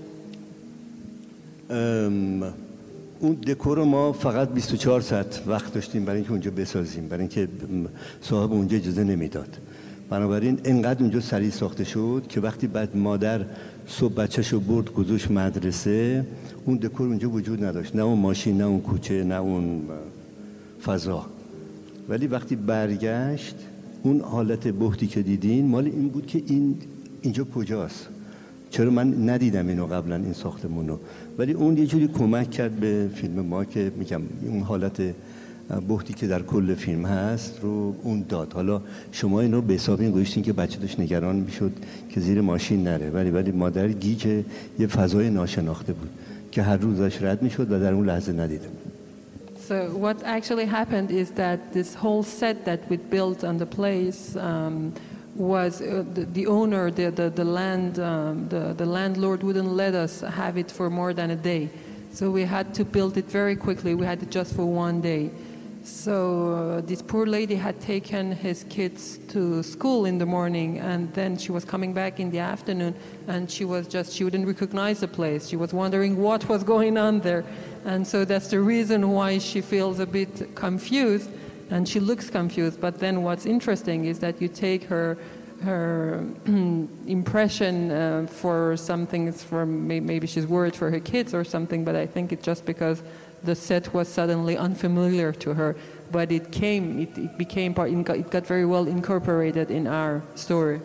Um, 1.69 2.53
اون 3.19 3.36
دکور 3.36 3.84
ما 3.84 4.12
فقط 4.12 4.53
24 4.53 5.01
ساعت 5.01 5.41
وقت 5.48 5.74
داشتیم 5.74 6.05
برای 6.05 6.15
اینکه 6.15 6.31
اونجا 6.31 6.51
بسازیم 6.51 7.07
برای 7.07 7.19
اینکه 7.19 7.48
صاحب 8.22 8.51
اونجا 8.51 8.77
اجازه 8.77 9.03
نمیداد 9.03 9.57
بنابراین 10.12 10.61
انقدر 10.64 11.00
اونجا 11.00 11.21
سریع 11.21 11.50
ساخته 11.50 11.85
شد 11.85 12.23
که 12.28 12.40
وقتی 12.40 12.66
بعد 12.66 12.97
مادر 12.97 13.45
صبح 13.87 14.14
بچهش 14.14 14.49
رو 14.49 14.61
برد 14.61 14.92
گذاشت 14.92 15.31
مدرسه 15.31 16.26
اون 16.66 16.76
دکور 16.76 17.07
اونجا 17.07 17.31
وجود 17.31 17.64
نداشت. 17.64 17.97
نه 17.97 18.02
اون 18.02 18.19
ماشین 18.19 18.59
نه 18.59 18.64
اون 18.64 18.81
کوچه 18.81 19.25
نه 19.25 19.35
اون 19.35 19.83
فضا. 20.83 21.26
ولی 22.09 22.26
وقتی 22.26 22.57
برگشت 22.57 23.54
اون 24.02 24.21
حالت 24.21 24.69
بحتی 24.69 25.07
که 25.07 25.23
دیدین 25.23 25.66
مال 25.66 25.87
این 25.87 26.09
بود 26.09 26.26
که 26.26 26.42
این 26.47 26.76
اینجا 27.23 27.45
کجاست. 27.45 28.09
چرا 28.71 28.90
من 28.90 29.31
ندیدم 29.31 29.69
اینو 29.69 29.87
قبلا 29.87 30.16
این 30.16 30.33
ساختمون 30.33 30.88
رو 30.88 30.99
ولی 31.38 31.52
اون 31.52 31.76
یه 31.76 31.87
جوری 31.87 32.09
کمک 32.09 32.50
کرد 32.50 32.73
به 32.73 33.09
فیلم 33.14 33.40
ما 33.40 33.64
که 33.64 33.92
میگم 33.97 34.21
اون 34.42 34.61
حالت 34.61 35.14
بحتی 35.88 36.14
که 36.14 36.26
در 36.26 36.42
کل 36.42 36.75
فیلم 36.75 37.07
هست 37.07 37.59
رو 37.62 37.95
اون 38.02 38.25
داد 38.28 38.52
حالا 38.52 38.81
شما 39.12 39.40
این 39.40 39.52
رو 39.52 39.62
به 39.62 39.75
حساب 39.75 40.00
این 40.00 40.11
گوشتین 40.11 40.42
که 40.42 40.52
بچه 40.52 40.78
داشت 40.78 41.00
نگران 41.00 41.37
می‌شد 41.37 41.73
که 42.11 42.21
زیر 42.21 42.40
ماشین 42.40 42.83
نره 42.85 43.11
ولی 43.11 43.31
ولی 43.31 43.50
مادر 43.50 43.88
گیج 43.88 44.26
یه 44.78 44.87
فضای 44.87 45.31
ناشناخته 45.31 45.92
بود 45.92 46.11
که 46.50 46.62
هر 46.62 46.76
روز 46.76 46.99
داشت 46.99 47.23
رد 47.23 47.42
می‌شد 47.42 47.73
و 47.73 47.81
در 47.81 47.92
اون 47.92 48.07
لحظه 48.07 48.33
ندیدم 48.33 48.71
So 49.69 49.90
what 50.07 50.19
actually 50.25 50.66
happened 50.66 51.11
is 51.11 51.31
that 51.42 51.73
this 51.73 51.95
whole 51.95 52.25
set 52.25 52.64
that 52.64 52.81
we 52.90 52.97
built 52.97 53.45
on 53.45 53.59
the 53.59 53.66
place 53.81 54.37
um, 54.37 54.92
was 55.37 55.81
uh, 55.81 56.04
the, 56.14 56.25
the, 56.25 56.47
owner, 56.47 56.90
the, 56.90 57.11
the, 57.11 57.31
the 57.31 57.45
land, 57.45 57.99
um, 57.99 58.49
the, 58.49 58.75
the 58.76 58.85
landlord 58.85 59.42
wouldn't 59.42 59.73
let 59.73 59.95
us 59.95 60.21
have 60.21 60.59
it 60.59 60.71
for 60.71 60.90
more 60.90 61.14
than 61.14 61.31
a 61.31 61.37
day. 61.37 61.71
So 62.12 62.31
we 62.31 62.45
had 62.45 62.75
to 62.75 62.85
build 62.85 63.16
it 63.16 63.26
very 63.26 63.57
quickly. 63.57 63.95
We 63.95 64.04
had 64.04 64.23
it 64.23 64.31
just 64.31 64.54
for 64.54 64.66
one 64.66 65.00
day. 65.00 65.31
So 65.84 66.78
uh, 66.78 66.80
this 66.82 67.02
poor 67.02 67.26
lady 67.26 67.56
had 67.56 67.80
taken 67.80 68.30
his 68.30 68.64
kids 68.68 69.18
to 69.28 69.64
school 69.64 70.04
in 70.04 70.18
the 70.18 70.26
morning, 70.26 70.78
and 70.78 71.12
then 71.12 71.36
she 71.36 71.50
was 71.50 71.64
coming 71.64 71.92
back 71.92 72.20
in 72.20 72.30
the 72.30 72.38
afternoon, 72.38 72.94
and 73.26 73.50
she 73.50 73.64
was 73.64 73.88
just 73.88 74.12
she 74.12 74.22
wouldn't 74.22 74.46
recognize 74.46 75.00
the 75.00 75.08
place. 75.08 75.48
She 75.48 75.56
was 75.56 75.74
wondering 75.74 76.18
what 76.18 76.48
was 76.48 76.62
going 76.62 76.96
on 76.96 77.20
there, 77.20 77.44
and 77.84 78.06
so 78.06 78.24
that's 78.24 78.46
the 78.46 78.60
reason 78.60 79.10
why 79.10 79.38
she 79.38 79.60
feels 79.60 79.98
a 79.98 80.06
bit 80.06 80.54
confused, 80.54 81.28
and 81.70 81.88
she 81.88 81.98
looks 81.98 82.30
confused. 82.30 82.80
But 82.80 83.00
then 83.00 83.24
what's 83.24 83.44
interesting 83.44 84.04
is 84.04 84.20
that 84.20 84.40
you 84.40 84.46
take 84.46 84.84
her 84.84 85.18
her 85.64 86.24
impression 87.06 87.90
uh, 87.90 88.26
for 88.28 88.76
something 88.76 89.32
from 89.32 89.88
maybe 89.88 90.26
she's 90.28 90.46
worried 90.46 90.76
for 90.76 90.90
her 90.90 91.00
kids 91.00 91.34
or 91.34 91.42
something, 91.42 91.84
but 91.84 91.96
I 91.96 92.06
think 92.06 92.32
it's 92.32 92.44
just 92.44 92.64
because 92.66 93.02
the 93.44 93.54
set 93.54 93.92
was 93.94 94.08
suddenly 94.08 94.56
unfamiliar 94.56 95.32
to 95.32 95.54
her, 95.54 95.76
but 96.11 96.30
it 96.32 96.50
came, 96.52 96.99
it, 97.04 97.18
it 97.18 97.38
became 97.38 97.75
part, 97.75 97.90
it 97.90 98.30
got, 98.30 98.46
very 98.46 98.66
well 98.66 98.87
incorporated 98.87 99.70
in 99.70 99.87
our 99.87 100.22
story. 100.34 100.80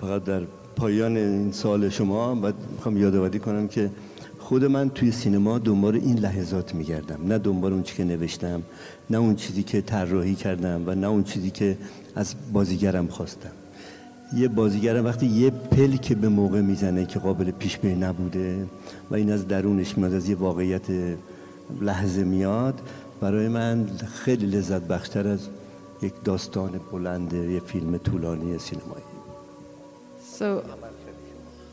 فقط 0.00 0.24
در 0.24 0.42
پایان 0.76 1.16
این 1.16 1.52
سال 1.52 1.88
شما 1.88 2.34
باید 2.34 2.54
می‌خوام 2.72 2.96
یادآوری 2.96 3.38
کنم 3.38 3.68
که 3.68 3.90
خود 4.38 4.64
من 4.64 4.90
توی 4.90 5.12
سینما 5.12 5.58
دنبال 5.58 5.94
این 5.94 6.18
لحظات 6.18 6.74
میگردم 6.74 7.18
نه 7.28 7.38
دنبال 7.38 7.72
اون 7.72 7.82
چیزی 7.82 7.96
که 7.96 8.04
نوشتم 8.04 8.62
نه 9.10 9.18
اون 9.18 9.36
چیزی 9.36 9.62
که 9.62 9.80
طراحی 9.80 10.34
کردم 10.34 10.82
و 10.86 10.94
نه 10.94 11.06
اون 11.06 11.24
چیزی 11.24 11.50
که 11.50 11.76
از 12.14 12.34
بازیگرم 12.52 13.06
خواستم 13.06 13.50
یه 14.36 14.48
بازیگر 14.48 15.02
وقتی 15.02 15.26
یه 15.26 15.50
پل 15.50 15.96
که 15.96 16.14
به 16.14 16.28
موقع 16.28 16.60
می‌زنه 16.60 17.06
که 17.06 17.18
قابل 17.18 17.50
پیش 17.50 17.78
بینی 17.78 17.94
نبوده 17.94 18.66
و 19.10 19.14
این 19.14 19.32
از 19.32 19.48
درونش 19.48 19.98
میاد 19.98 20.14
از 20.14 20.28
یه 20.28 20.36
واقعیت 20.36 20.82
لحظه 21.80 22.24
میاد 22.24 22.80
برای 23.20 23.48
من 23.48 23.86
خیلی 24.14 24.46
لذت 24.46 24.82
بخشتر 24.82 25.28
از 25.28 25.48
یک 26.02 26.12
داستان 26.24 26.70
بلند 26.92 27.32
یه 27.32 27.60
فیلم 27.60 27.98
طولانی 27.98 28.58
سینمایی 28.58 29.04
So 30.38 30.64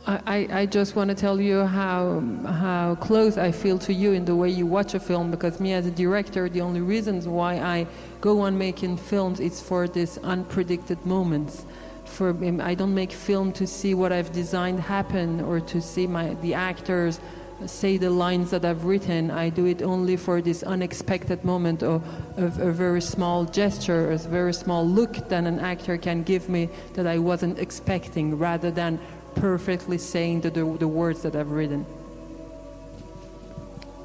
I, 0.07 0.47
I 0.51 0.65
just 0.65 0.95
want 0.95 1.09
to 1.09 1.15
tell 1.15 1.39
you 1.39 1.65
how, 1.65 2.21
how 2.45 2.95
close 2.95 3.37
I 3.37 3.51
feel 3.51 3.77
to 3.79 3.93
you 3.93 4.13
in 4.13 4.25
the 4.25 4.35
way 4.35 4.49
you 4.49 4.65
watch 4.65 4.93
a 4.93 4.99
film 4.99 5.29
because 5.29 5.59
me 5.59 5.73
as 5.73 5.85
a 5.85 5.91
director, 5.91 6.49
the 6.49 6.61
only 6.61 6.81
reasons 6.81 7.27
why 7.27 7.53
I 7.75 7.87
go 8.19 8.41
on 8.41 8.57
making 8.57 8.97
films 8.97 9.39
is 9.39 9.61
for 9.61 9.87
these 9.87 10.17
unpredicted 10.19 11.05
moments. 11.05 11.65
For 12.11 12.35
I 12.61 12.75
don't 12.75 12.93
make 12.93 13.11
film 13.11 13.53
to 13.53 13.65
see 13.65 13.93
what 13.93 14.11
I've 14.11 14.31
designed 14.31 14.81
happen 14.81 15.41
or 15.41 15.59
to 15.61 15.81
see 15.81 16.07
my, 16.07 16.35
the 16.35 16.53
actors 16.53 17.19
say 17.65 17.97
the 17.97 18.09
lines 18.09 18.51
that 18.51 18.65
I've 18.65 18.85
written. 18.85 19.31
I 19.31 19.49
do 19.49 19.65
it 19.65 19.81
only 19.81 20.17
for 20.17 20.41
this 20.41 20.63
unexpected 20.63 21.43
moment 21.43 21.83
of 21.83 22.03
a 22.37 22.71
very 22.71 23.01
small 23.01 23.45
gesture, 23.45 24.11
a 24.11 24.17
very 24.17 24.53
small 24.53 24.87
look 24.87 25.13
that 25.29 25.45
an 25.45 25.59
actor 25.59 25.97
can 25.97 26.23
give 26.23 26.49
me 26.49 26.69
that 26.93 27.07
I 27.07 27.17
wasn't 27.17 27.59
expecting, 27.59 28.37
rather 28.37 28.71
than 28.71 28.99
perfectly 29.35 29.97
saying 29.97 30.41
the, 30.41 30.49
the, 30.49 30.65
the 30.79 30.87
words 30.87 31.21
that 31.21 31.35
I've 31.35 31.51
written. 31.51 31.85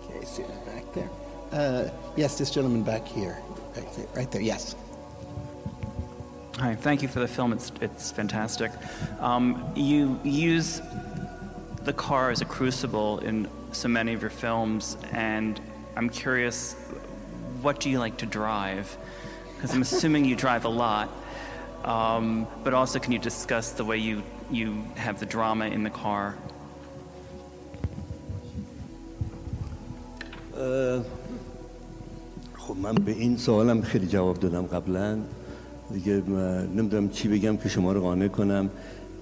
Okay, 0.05 0.25
see 0.25 0.42
back 0.42 0.92
there. 0.95 1.11
Uh, 1.53 1.90
yes, 2.16 2.38
this 2.38 2.51
gentleman 2.51 2.83
back 2.83 3.07
here. 3.07 3.38
Right 3.75 3.92
there, 3.95 4.07
right 4.14 4.31
there. 4.31 4.42
yes. 4.42 4.75
Hi, 6.58 6.76
thank 6.76 7.02
you 7.02 7.08
for 7.08 7.20
the 7.20 7.28
film. 7.28 7.54
It's, 7.54 7.72
it's 7.82 8.12
fantastic. 8.12 8.72
Um, 9.20 9.72
you 9.76 10.20
use 10.24 10.82
the 11.84 11.94
car 11.94 12.30
as 12.30 12.41
a 12.41 12.46
crucible 12.46 13.20
in 13.20 13.48
so 13.72 13.88
many 13.88 14.13
of 14.13 14.22
your 14.22 14.30
films, 14.30 14.98
and 15.12 15.60
I'm 15.96 16.10
curious, 16.10 16.74
what 17.62 17.80
do 17.80 17.89
you 17.89 18.00
like 18.00 18.17
to 18.17 18.26
drive? 18.26 18.96
Because 19.56 19.74
I'm 19.74 19.82
assuming 19.82 20.26
you 20.26 20.36
drive 20.36 20.65
a 20.65 20.70
lot. 20.70 21.10
Um, 21.84 22.48
but 22.63 22.74
also, 22.74 23.00
can 23.00 23.12
you 23.12 23.20
discuss 23.20 23.72
the 23.72 23.86
way 23.86 23.98
you, 23.98 24.22
you 24.52 24.84
have 24.96 25.20
the 25.20 25.26
drama 25.26 25.65
in 25.65 25.84
the 25.84 25.89
car? 25.89 26.38
خب 32.54 32.78
من 32.78 32.94
به 32.94 33.12
این 33.12 33.38
سوالم 33.38 33.82
خیلی 33.82 34.08
جواب 34.08 34.39
دادم 34.39 34.62
قبلا 34.62 35.20
دیگه 35.94 36.22
نمی‌دونم 36.77 37.09
چی 37.09 37.29
بگم 37.29 37.57
که 37.57 37.68
شما 37.68 37.92
رو 37.92 38.01
قانع 38.01 38.29
کنم 38.29 38.70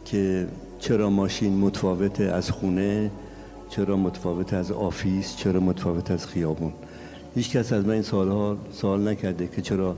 که 0.05 0.47
چرا 0.79 1.11
ماشین 1.11 1.59
متفاوت 1.59 2.21
از 2.21 2.51
خونه 2.51 3.11
چرا 3.71 3.97
متفاوت 3.97 4.55
از 4.55 4.73
آفیس 4.73 5.37
چرا 5.37 5.61
متفاوت 5.61 6.11
از 6.11 6.27
خیابون. 6.27 6.73
هیچ 7.35 7.51
کس 7.51 7.73
از 7.73 7.85
من 7.85 7.91
این 7.91 8.03
سالها 8.03 8.57
سوال 8.73 9.09
نکرده 9.09 9.49
که 9.57 9.63
چرا 9.63 9.97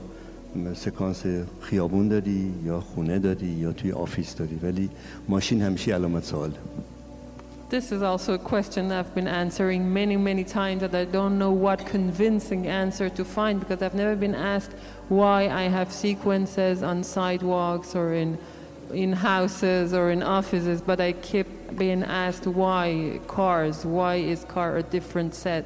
سکانس 0.75 1.23
خیابون 1.61 2.07
داری 2.07 2.51
یا 2.65 2.79
خونه 2.79 3.19
داری 3.19 3.47
یا 3.47 3.71
توی 3.71 3.91
آفیس 3.91 4.35
داری. 4.35 4.59
ولی 4.63 4.89
ماشین 5.29 5.61
همیشه 5.61 5.93
علامت 5.93 6.23
سوال. 6.23 6.51
This 7.72 7.90
is 7.90 8.02
also 8.02 8.34
a 8.34 8.38
question 8.38 8.92
I've 8.92 9.14
been 9.14 9.26
answering 9.26 9.90
many, 9.94 10.18
many 10.18 10.44
times 10.44 10.82
that 10.82 10.94
I 10.94 11.06
don't 11.06 11.38
know 11.38 11.52
what 11.52 11.86
convincing 11.86 12.66
answer 12.66 13.08
to 13.08 13.24
find 13.24 13.60
because 13.60 13.80
I've 13.80 13.94
never 13.94 14.14
been 14.14 14.34
asked 14.34 14.72
why 15.08 15.48
I 15.48 15.62
have 15.62 15.90
sequences 15.90 16.82
on 16.82 17.02
sidewalks 17.02 17.96
or 17.96 18.12
in, 18.12 18.36
in 18.92 19.14
houses 19.14 19.94
or 19.94 20.10
in 20.10 20.22
offices, 20.22 20.82
but 20.82 21.00
I 21.00 21.12
keep 21.12 21.46
being 21.78 22.02
asked 22.02 22.46
why 22.46 23.20
cars, 23.26 23.86
why 23.86 24.16
is 24.16 24.44
car 24.44 24.76
a 24.76 24.82
different 24.82 25.34
set? 25.34 25.64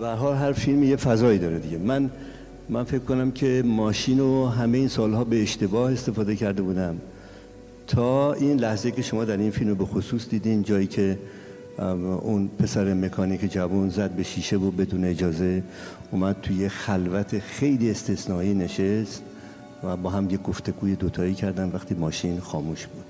و 0.00 0.34
هر 0.34 0.52
فیلم 0.52 0.82
یه 0.82 0.96
فضایی 0.96 1.38
داره 1.38 1.58
دیگه 1.58 1.78
من 1.78 2.10
من 2.68 2.84
فکر 2.84 2.98
کنم 2.98 3.30
که 3.30 3.62
ماشین 3.66 4.18
رو 4.18 4.46
همه 4.48 4.78
این 4.78 4.88
سالها 4.88 5.24
به 5.24 5.42
اشتباه 5.42 5.92
استفاده 5.92 6.36
کرده 6.36 6.62
بودم 6.62 6.96
تا 7.91 8.33
این 8.33 8.57
لحظه 8.57 8.91
که 8.91 9.01
شما 9.01 9.25
در 9.25 9.37
این 9.37 9.51
فیلم 9.51 9.73
به 9.73 9.85
خصوص 9.85 10.29
دیدین 10.29 10.63
جایی 10.63 10.87
که 10.87 11.17
اون 12.21 12.47
پسر 12.47 12.93
مکانیک 12.93 13.51
جوان 13.51 13.89
زد 13.89 14.11
به 14.11 14.23
شیشه 14.23 14.57
و 14.57 14.71
بدون 14.71 15.05
اجازه 15.05 15.63
اومد 16.11 16.35
توی 16.41 16.69
خلوت 16.69 17.39
خیلی 17.39 17.91
استثنایی 17.91 18.53
نشست 18.53 19.23
و 19.83 19.97
با 19.97 20.09
هم 20.09 20.29
یه 20.29 20.37
گفتگوی 20.37 20.95
دوتایی 20.95 21.33
کردن 21.33 21.71
وقتی 21.73 21.95
ماشین 21.95 22.39
خاموش 22.39 22.87
بود. 22.87 23.05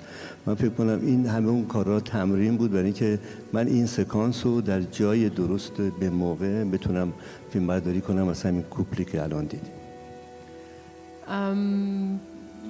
من 0.45 0.55
فکر 0.55 0.69
کنم 0.69 0.99
این 1.01 1.25
همه 1.25 1.49
اون 1.49 1.65
کارا 1.65 1.99
تمرین 1.99 2.57
بود 2.57 2.71
برای 2.71 2.85
اینکه 2.85 3.19
من 3.53 3.67
این 3.67 3.85
سکانس 3.85 4.45
رو 4.45 4.61
در 4.61 4.81
جای 4.81 5.29
درست 5.29 5.73
به 5.99 6.09
موقع 6.09 6.63
بتونم 6.63 7.13
فیلم 7.53 7.67
برداری 7.67 8.01
کنم 8.01 8.27
از 8.27 8.43
همین 8.43 8.63
کوپلی 8.63 9.05
که 9.05 9.23
الان 9.23 9.45
دیدیم. 9.45 9.71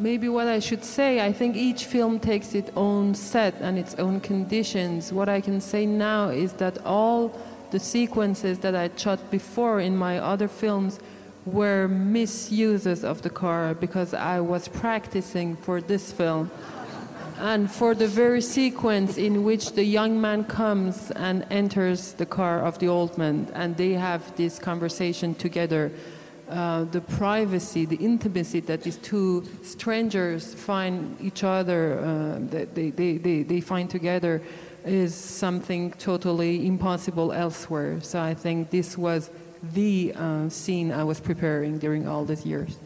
Maybe 0.01 0.27
what 0.27 0.47
I 0.47 0.59
should 0.59 0.83
say, 0.83 1.23
I 1.23 1.31
think 1.31 1.55
each 1.55 1.85
film 1.85 2.19
takes 2.19 2.55
its 2.55 2.71
own 2.75 3.13
set 3.13 3.53
and 3.61 3.77
its 3.77 3.93
own 3.95 4.19
conditions. 4.19 5.13
What 5.13 5.29
I 5.29 5.41
can 5.41 5.61
say 5.61 5.85
now 5.85 6.29
is 6.29 6.53
that 6.53 6.83
all 6.85 7.39
the 7.69 7.79
sequences 7.79 8.59
that 8.59 8.75
I 8.75 8.89
shot 8.97 9.29
before 9.29 9.79
in 9.79 9.95
my 9.95 10.17
other 10.17 10.47
films 10.47 10.99
were 11.45 11.87
misuses 11.87 13.03
of 13.03 13.21
the 13.21 13.29
car 13.29 13.75
because 13.75 14.13
I 14.13 14.39
was 14.39 14.67
practicing 14.67 15.55
for 15.55 15.81
this 15.81 16.11
film. 16.11 16.49
And 17.39 17.71
for 17.71 17.95
the 17.95 18.07
very 18.07 18.41
sequence 18.41 19.17
in 19.17 19.43
which 19.43 19.73
the 19.73 19.83
young 19.83 20.21
man 20.21 20.43
comes 20.43 21.11
and 21.11 21.45
enters 21.49 22.13
the 22.13 22.25
car 22.25 22.59
of 22.61 22.77
the 22.77 22.87
old 22.87 23.17
man, 23.17 23.47
and 23.53 23.77
they 23.77 23.93
have 23.93 24.35
this 24.35 24.59
conversation 24.59 25.33
together, 25.33 25.91
uh, 26.50 26.84
the 26.84 27.00
privacy, 27.00 27.84
the 27.86 27.96
intimacy 27.96 28.60
that 28.60 28.82
these 28.82 28.98
two 28.98 29.44
strangers 29.62 30.54
find 30.54 31.16
each 31.20 31.42
other, 31.44 31.98
uh, 31.98 32.38
that 32.50 32.74
they, 32.74 32.90
they, 32.90 33.18
they, 33.18 33.42
they 33.42 33.60
find 33.60 33.90
together, 33.90 34.40
is 34.84 35.14
something 35.14 35.90
totally 35.98 36.66
impossible 36.66 37.32
elsewhere. 37.32 38.00
So 38.00 38.20
I 38.20 38.34
think 38.34 38.70
this 38.70 38.96
was 38.96 39.30
the 39.74 40.12
uh, 40.14 40.48
scene 40.48 40.92
I 40.92 41.02
was 41.02 41.18
preparing 41.20 41.78
during 41.78 42.06
all 42.06 42.24
these 42.24 42.44
years. 42.46 42.76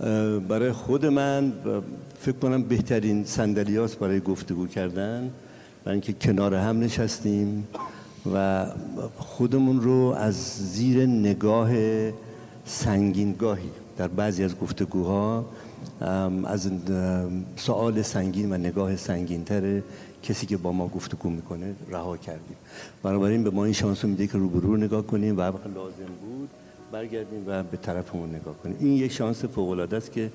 اه، 0.00 0.38
برای 0.38 0.72
خود 0.72 1.06
من 1.06 1.50
ب- 1.50 1.82
فکر 2.18 2.36
کنم 2.36 2.62
بهترین 2.62 3.24
صندلیاست 3.24 3.98
برای 3.98 4.20
گفتگو 4.20 4.66
کردن 4.66 5.30
برای 5.84 5.92
اینکه 5.94 6.12
کنار 6.12 6.54
هم 6.54 6.80
نشستیم 6.80 7.68
و 8.34 8.66
خودمون 9.16 9.80
رو 9.80 10.14
از 10.18 10.34
زیر 10.74 11.06
نگاه 11.06 11.70
سنگینگاهی 12.65 13.69
در 13.97 14.07
بعضی 14.07 14.43
از 14.43 14.59
گفتگوها 14.59 15.45
از 16.45 16.71
سوال 17.55 18.01
سنگین 18.01 18.53
و 18.53 18.57
نگاه 18.57 18.95
سنگینتر 18.95 19.81
کسی 20.23 20.45
که 20.45 20.57
با 20.57 20.71
ما 20.71 20.87
گفتگو 20.87 21.29
می‌کنه 21.29 21.73
رها 21.89 22.17
کردیم. 22.17 22.55
بنابراین 23.03 23.43
به 23.43 23.49
ما 23.49 23.65
این 23.65 23.73
شانس 23.73 24.05
میده 24.05 24.27
که 24.27 24.37
روبرو 24.37 24.71
رو 24.71 24.77
نگاه 24.77 25.07
کنیم 25.07 25.37
و 25.37 25.41
لازم 25.41 26.13
بود 26.21 26.49
برگردیم 26.91 27.43
و 27.47 27.63
به 27.63 27.77
طرفمون 27.77 28.29
نگاه 28.29 28.55
کنیم. 28.63 28.75
این 28.79 28.93
یک 28.93 29.11
شانس 29.11 29.45
فوق 29.45 29.69
العاده 29.69 29.97
است 29.97 30.11
که 30.11 30.29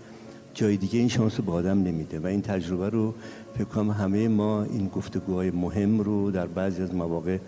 جای 0.55 0.77
دیگه 0.77 0.99
این 0.99 1.09
شانس 1.09 1.37
رو 1.37 1.45
به 1.45 1.53
آدم 1.53 1.83
نمیده 1.83 2.19
و 2.19 2.27
این 2.27 2.43
تجربه 2.43 2.91
رو 2.91 3.15
فکر 3.55 3.65
کنم 3.65 3.91
همه 3.91 4.29
ما 4.29 4.63
این 4.63 4.89
گفتگوهای 4.89 5.51
مهم 5.51 6.01
رو 6.01 6.31
در 6.31 6.47
بعضی 6.47 6.83
از 6.83 6.95
مواقع 6.95 7.39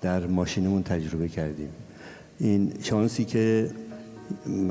در 0.00 0.26
ماشینمون 0.26 0.82
تجربه 0.82 1.28
کردیم. 1.28 1.68
این 2.38 2.72
شانسی 2.82 3.24
که 3.24 3.70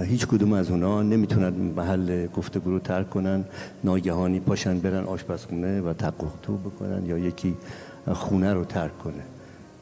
هیچ 0.03 0.27
کدوم 0.27 0.53
از 0.53 0.71
اونا 0.71 1.03
نمی‌تونن 1.03 1.49
محل 1.49 2.27
گفتگو 2.27 2.71
رو 2.71 2.79
ترک 2.79 3.09
کنن 3.09 3.45
ناگهانی 3.83 4.39
پاشن 4.39 4.79
برن 4.79 5.03
آشپزخونه 5.03 5.81
و 5.81 5.93
تقوتو 5.93 6.57
بکنن 6.57 7.05
یا 7.05 7.17
یکی 7.17 7.55
خونه 8.13 8.53
رو 8.53 8.65
ترک 8.65 8.97
کنه. 8.97 9.23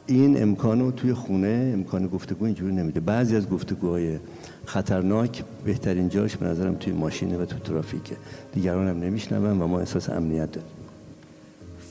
این 0.06 0.42
امکان 0.42 0.92
توی 0.92 1.14
خونه 1.14 1.70
امکان 1.74 2.06
گفتگو 2.06 2.44
اینجوری 2.44 2.74
نمیده. 2.74 3.00
بعضی 3.00 3.36
از 3.36 3.48
گفتگوهای 3.50 4.18
خطرناک 4.64 5.44
بهترین 5.64 6.08
جاش 6.08 6.36
به 6.36 6.46
نظرم 6.46 6.74
توی 6.74 6.92
ماشینه 6.92 7.38
و 7.38 7.44
تو 7.44 7.58
ترافیکه. 7.58 8.16
دیگران 8.52 8.88
هم 8.88 9.00
نمیشنون 9.00 9.60
و 9.60 9.66
ما 9.66 9.80
احساس 9.80 10.10
امنیت 10.10 10.52
داریم. 10.52 10.73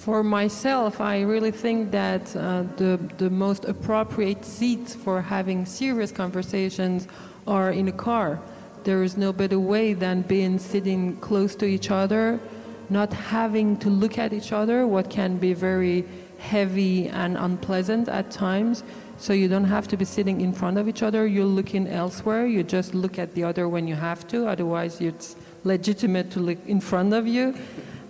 For 0.03 0.21
myself, 0.21 0.99
I 0.99 1.21
really 1.21 1.51
think 1.51 1.91
that 1.91 2.35
uh, 2.35 2.63
the, 2.75 2.99
the 3.19 3.29
most 3.29 3.63
appropriate 3.63 4.43
seats 4.43 4.93
for 4.93 5.21
having 5.21 5.65
serious 5.65 6.11
conversations 6.11 7.07
are 7.47 7.71
in 7.71 7.87
a 7.87 7.93
car. 7.93 8.41
There 8.83 9.01
is 9.03 9.15
no 9.15 9.31
better 9.31 9.57
way 9.57 9.93
than 9.93 10.23
being 10.23 10.59
sitting 10.59 11.15
close 11.21 11.55
to 11.55 11.65
each 11.65 11.89
other, 11.89 12.41
not 12.89 13.13
having 13.13 13.77
to 13.77 13.89
look 13.89 14.17
at 14.17 14.33
each 14.33 14.51
other, 14.51 14.85
what 14.85 15.09
can 15.09 15.37
be 15.37 15.53
very 15.53 16.03
heavy 16.37 17.07
and 17.07 17.37
unpleasant 17.37 18.09
at 18.09 18.29
times. 18.29 18.83
So 19.17 19.31
you 19.31 19.47
don't 19.47 19.71
have 19.71 19.87
to 19.87 19.95
be 19.95 20.03
sitting 20.03 20.41
in 20.41 20.51
front 20.51 20.77
of 20.77 20.89
each 20.89 21.01
other, 21.01 21.25
you're 21.25 21.45
looking 21.45 21.87
elsewhere, 21.87 22.45
you 22.45 22.63
just 22.63 22.93
look 22.93 23.17
at 23.17 23.35
the 23.35 23.45
other 23.45 23.69
when 23.69 23.87
you 23.87 23.95
have 23.95 24.27
to, 24.27 24.47
otherwise 24.47 24.99
it's 24.99 25.37
legitimate 25.63 26.29
to 26.31 26.41
look 26.41 26.57
in 26.67 26.81
front 26.81 27.13
of 27.13 27.25
you 27.25 27.55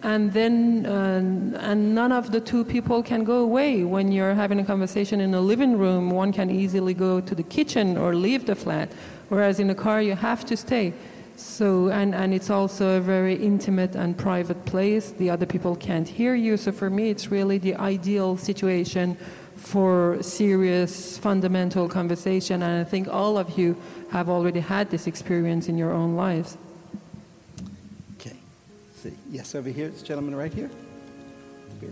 and 0.03 0.33
then 0.33 0.85
uh, 0.85 1.59
and 1.59 1.95
none 1.95 2.11
of 2.11 2.31
the 2.31 2.41
two 2.41 2.65
people 2.65 3.01
can 3.01 3.23
go 3.23 3.39
away. 3.39 3.83
When 3.83 4.11
you're 4.11 4.33
having 4.33 4.59
a 4.59 4.65
conversation 4.65 5.21
in 5.21 5.33
a 5.33 5.41
living 5.41 5.77
room 5.77 6.09
one 6.09 6.33
can 6.33 6.49
easily 6.49 6.93
go 6.93 7.21
to 7.21 7.33
the 7.33 7.43
kitchen 7.43 7.97
or 7.97 8.13
leave 8.13 8.45
the 8.45 8.55
flat 8.55 8.91
whereas 9.29 9.59
in 9.59 9.69
a 9.69 9.75
car 9.75 10.01
you 10.01 10.15
have 10.15 10.45
to 10.45 10.57
stay. 10.57 10.93
So 11.37 11.89
and, 11.89 12.13
and 12.13 12.33
it's 12.33 12.49
also 12.49 12.97
a 12.97 12.99
very 12.99 13.35
intimate 13.35 13.95
and 13.95 14.17
private 14.17 14.65
place. 14.65 15.11
The 15.11 15.29
other 15.29 15.45
people 15.45 15.75
can't 15.75 16.07
hear 16.07 16.35
you. 16.35 16.57
So 16.57 16.71
for 16.71 16.89
me 16.89 17.09
it's 17.09 17.31
really 17.31 17.57
the 17.57 17.75
ideal 17.75 18.37
situation 18.37 19.17
for 19.55 20.21
serious 20.21 21.17
fundamental 21.17 21.87
conversation. 21.87 22.61
And 22.61 22.85
i 22.85 22.89
think 22.89 23.07
all 23.07 23.37
of 23.37 23.57
you 23.57 23.77
have 24.11 24.27
already 24.29 24.59
had 24.59 24.91
this 24.91 25.07
experience 25.07 25.69
in 25.69 25.77
your 25.77 25.93
own 25.93 26.15
lives. 26.17 26.57
See. 29.03 29.11
Yes, 29.29 29.53
over 29.53 29.69
here. 29.69 29.89
This 29.89 30.01
gentleman 30.01 30.33
right 30.33 30.53
here. 30.53 30.69
Here. 31.81 31.91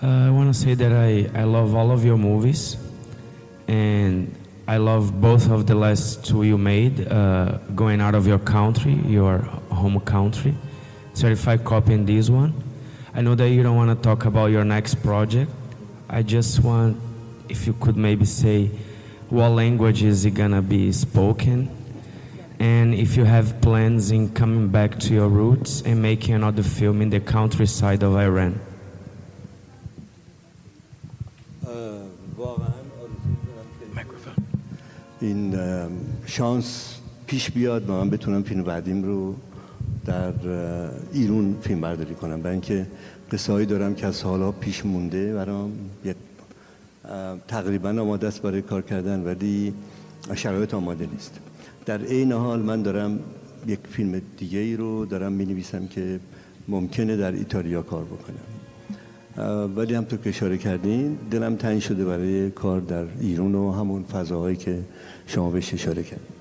Uh, 0.00 0.28
I 0.28 0.30
want 0.30 0.54
to 0.54 0.54
say 0.54 0.74
that 0.74 0.92
I, 0.92 1.28
I 1.36 1.42
love 1.42 1.74
all 1.74 1.90
of 1.90 2.04
your 2.04 2.18
movies, 2.18 2.76
and 3.66 4.32
I 4.68 4.76
love 4.76 5.20
both 5.20 5.50
of 5.50 5.66
the 5.66 5.74
last 5.74 6.24
two 6.24 6.44
you 6.44 6.56
made, 6.56 7.08
uh, 7.08 7.58
Going 7.74 8.00
Out 8.00 8.14
of 8.14 8.28
Your 8.28 8.38
Country, 8.38 8.92
your 9.04 9.38
home 9.72 9.98
country, 9.98 10.54
Certified 11.14 11.64
Copy, 11.64 11.94
and 11.94 12.06
this 12.06 12.30
one. 12.30 12.54
I 13.12 13.22
know 13.22 13.34
that 13.34 13.48
you 13.48 13.64
don't 13.64 13.74
want 13.74 13.90
to 13.90 14.00
talk 14.00 14.24
about 14.24 14.52
your 14.52 14.64
next 14.64 15.02
project. 15.02 15.50
I 16.08 16.22
just 16.22 16.60
want, 16.60 16.96
if 17.48 17.66
you 17.66 17.72
could 17.72 17.96
maybe 17.96 18.24
say, 18.24 18.70
what 19.29 19.49
language 19.49 20.03
is 20.03 20.25
it 20.25 20.33
gonna 20.33 20.61
be 20.61 20.91
spoken, 20.91 21.69
and 22.59 22.93
if 22.93 23.17
you 23.17 23.25
have 23.25 23.47
plans 23.61 24.11
in 24.11 24.29
coming 24.29 24.67
back 24.67 24.99
to 24.99 25.13
your 25.13 25.29
roots 25.29 25.81
and 25.87 26.01
making 26.01 26.35
another 26.35 26.63
film 26.63 27.01
in 27.01 27.09
the 27.09 27.19
countryside 27.19 28.03
of 28.03 28.15
Iran. 28.15 28.53
واقعا 32.37 32.73
این 35.21 35.59
ام، 35.59 35.91
شانس 36.25 36.95
پیش 37.27 37.51
بیاد 37.51 37.89
و 37.89 37.93
من 37.93 38.09
بتونم 38.09 38.43
فیلم 38.43 38.63
بعدیم 38.63 39.03
رو 39.03 39.35
در 40.05 40.49
اه، 40.49 40.91
ایرون 41.13 41.55
فیلم 41.61 41.81
برداری 41.81 42.15
کنم 42.15 42.41
برای 42.41 42.51
اینکه 42.51 42.87
قصه 43.31 43.53
هایی 43.53 43.65
دارم 43.65 43.95
که 43.95 44.07
از 44.07 44.15
سالها 44.15 44.51
پیش 44.51 44.85
مونده 44.85 45.33
برام 45.33 45.71
یک 46.05 46.15
اه، 46.15 46.15
تقریبا 47.48 47.88
آماده 47.88 48.26
است 48.26 48.42
برای 48.42 48.62
کار 48.62 48.82
کردن 48.82 49.24
ولی 49.24 49.74
شرایط 50.34 50.74
آماده 50.74 51.06
نیست 51.12 51.40
در 51.86 52.02
عین 52.02 52.32
حال 52.32 52.60
من 52.62 52.82
دارم 52.82 53.18
یک 53.66 53.78
فیلم 53.90 54.22
دیگه 54.36 54.58
ای 54.58 54.76
رو 54.76 55.06
دارم 55.06 55.32
می 55.32 55.44
نویسم 55.44 55.86
که 55.86 56.20
ممکنه 56.68 57.16
در 57.16 57.32
ایتالیا 57.32 57.82
کار 57.82 58.04
بکنم 58.04 58.56
ولی 59.76 59.94
همطور 59.94 60.18
که 60.18 60.28
اشاره 60.28 60.58
کردین 60.58 61.18
دلم 61.30 61.56
تنگ 61.56 61.80
شده 61.80 62.04
برای 62.04 62.50
کار 62.50 62.80
در 62.80 63.04
ایران 63.20 63.54
و 63.54 63.72
همون 63.72 64.04
فضاهایی 64.04 64.56
که 64.56 64.78
شما 65.26 65.50
بهش 65.50 65.74
اشاره 65.74 66.02
کردین 66.02 66.36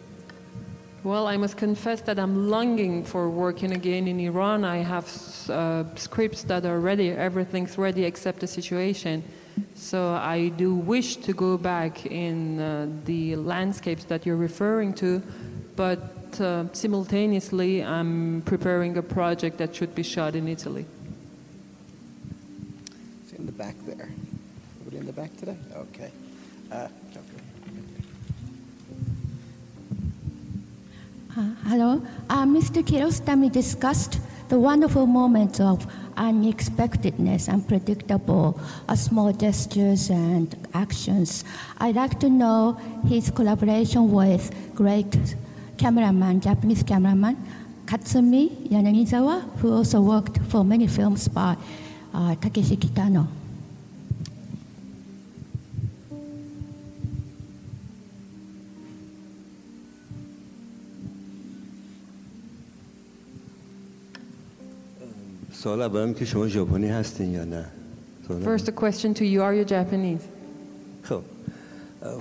Well, 1.03 1.27
I 1.27 1.37
must 1.37 1.55
confess 1.57 2.01
that 2.01 2.17
I'm 2.17 2.49
longing 2.49 3.03
for 3.03 3.29
working 3.29 3.73
again 3.73 4.07
in 4.07 4.19
Iran. 4.19 4.65
I 4.65 4.77
have 4.77 5.05
uh, 5.51 5.83
scripts 5.95 6.41
that 6.51 6.65
are 6.65 6.79
ready, 6.79 7.11
everything's 7.11 7.77
ready 7.77 8.03
except 8.05 8.39
the 8.39 8.47
situation. 8.47 9.21
So 9.75 10.13
I 10.13 10.49
do 10.49 10.73
wish 10.73 11.17
to 11.17 11.33
go 11.33 11.57
back 11.57 12.05
in 12.05 12.59
uh, 12.59 12.87
the 13.05 13.35
landscapes 13.35 14.05
that 14.05 14.25
you're 14.25 14.35
referring 14.35 14.93
to, 14.95 15.21
but 15.75 16.39
uh, 16.41 16.65
simultaneously 16.73 17.83
I'm 17.83 18.41
preparing 18.45 18.97
a 18.97 19.03
project 19.03 19.57
that 19.59 19.75
should 19.75 19.95
be 19.95 20.03
shot 20.03 20.35
in 20.35 20.47
Italy. 20.47 20.85
It's 23.23 23.33
in 23.33 23.45
the 23.45 23.51
back 23.51 23.75
there. 23.85 24.09
Everybody 24.79 24.97
in 24.97 25.05
the 25.05 25.13
back 25.13 25.35
today? 25.37 25.57
Okay. 25.75 26.11
Uh, 26.71 26.87
okay. 27.11 27.45
Uh, 31.37 31.41
hello. 31.65 32.01
Uh, 32.29 32.45
Mr. 32.45 32.81
Kiarostami 32.81 33.51
discussed 33.51 34.19
the 34.49 34.59
wonderful 34.59 35.05
moments 35.05 35.59
of 35.59 35.85
unexpectedness, 36.17 37.49
unpredictable, 37.49 38.59
uh, 38.87 38.95
small 38.95 39.31
gestures 39.31 40.09
and 40.09 40.55
actions. 40.73 41.43
I'd 41.79 41.95
like 41.95 42.19
to 42.19 42.29
know 42.29 42.77
his 43.07 43.31
collaboration 43.31 44.11
with 44.11 44.53
great 44.75 45.35
cameraman, 45.77 46.41
Japanese 46.41 46.83
cameraman, 46.83 47.37
Katsumi 47.85 48.49
Yanagisawa, 48.69 49.41
who 49.59 49.73
also 49.73 50.01
worked 50.01 50.39
for 50.49 50.63
many 50.63 50.87
films 50.87 51.27
by 51.27 51.55
uh, 52.13 52.35
Takeshi 52.35 52.77
Kitano. 52.77 53.27
سوال 65.65 65.81
اولم 65.81 66.13
که 66.13 66.25
شما 66.25 66.47
ژاپنی 66.47 66.87
هستین 66.87 67.31
یا 67.31 67.45
نه. 67.45 67.65
First, 68.29 68.67
a 68.67 68.71
question 68.71 69.13
to 69.13 69.23
you 69.23 69.41
Are 69.41 69.53
you 69.53 69.65
Japanese? 69.71 70.23
خب 71.03 71.21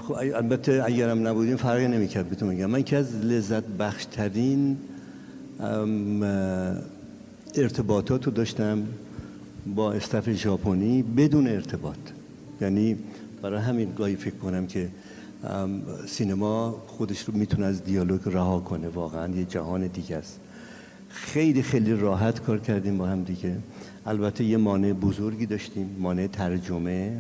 خب 0.03 0.13
البته 0.13 0.83
اگرم 0.85 1.29
نبودیم 1.29 1.57
فرقی 1.57 1.89
نمی‌کرد 1.89 2.29
بهتون 2.29 2.49
میگم 2.49 2.67
من 2.67 2.83
که 2.83 2.97
از 2.97 3.17
لذت 3.17 3.65
بخش 3.79 4.05
ترین 4.05 4.77
ارتباطات 7.55 8.25
رو 8.25 8.33
داشتم 8.33 8.83
با 9.75 9.93
استف 9.93 10.33
ژاپنی 10.33 11.03
بدون 11.03 11.47
ارتباط 11.49 11.99
یعنی 12.61 12.97
برای 13.43 13.61
همین 13.61 13.93
گاهی 13.99 14.17
فکر 14.17 14.35
کنم 14.35 14.67
که 14.67 14.89
سینما 16.07 16.83
خودش 16.87 17.21
رو 17.21 17.35
می‌تونه 17.35 17.67
از 17.67 17.85
دیالوگ 17.85 18.21
رها 18.27 18.61
کنه 18.61 18.89
واقعا 18.89 19.29
یه 19.35 19.45
جهان 19.45 19.87
دیگه 19.87 20.17
است 20.17 20.41
خیلی 21.15 21.63
خیلی 21.63 21.93
راحت 21.93 22.41
کار 22.41 22.59
کردیم 22.59 22.99
با 22.99 23.07
هم 23.07 23.23
دیگه. 23.23 23.57
البته 24.07 24.45
یه 24.45 24.57
مانع 24.57 24.93
بزرگی 24.93 25.47
داشتیم 25.47 25.97
مانع 25.99 26.27
ترجمه. 26.27 27.13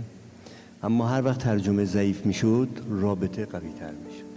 اما 0.83 1.09
هر 1.09 1.25
وقت 1.25 1.39
ترجمه 1.39 1.85
ضعیف 1.85 2.27
می‌شد 2.27 2.69
رابطه 2.91 3.45
قوی 3.45 3.69
تر 3.81 3.93
می‌شد. 4.07 4.35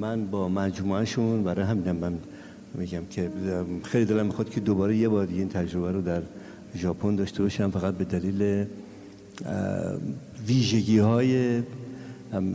من 0.00 0.26
با 0.26 0.48
مجموعهشون 0.48 1.44
برای 1.44 1.64
همینم 1.64 1.96
من 1.96 2.18
میگم 2.74 3.02
که 3.10 3.30
خیلی 3.82 4.04
دلم 4.04 4.26
می‌خواد 4.26 4.50
که 4.50 4.60
دوباره 4.60 4.96
یه 4.96 5.08
بار 5.08 5.28
این 5.30 5.48
تجربه 5.48 5.92
رو 5.92 6.02
در 6.02 6.22
ژاپن 6.76 7.16
داشته 7.16 7.42
باشم 7.42 7.70
فقط 7.70 7.94
به 7.94 8.04
دلیل 8.04 8.64
ویژگی 10.46 10.98
های 10.98 11.62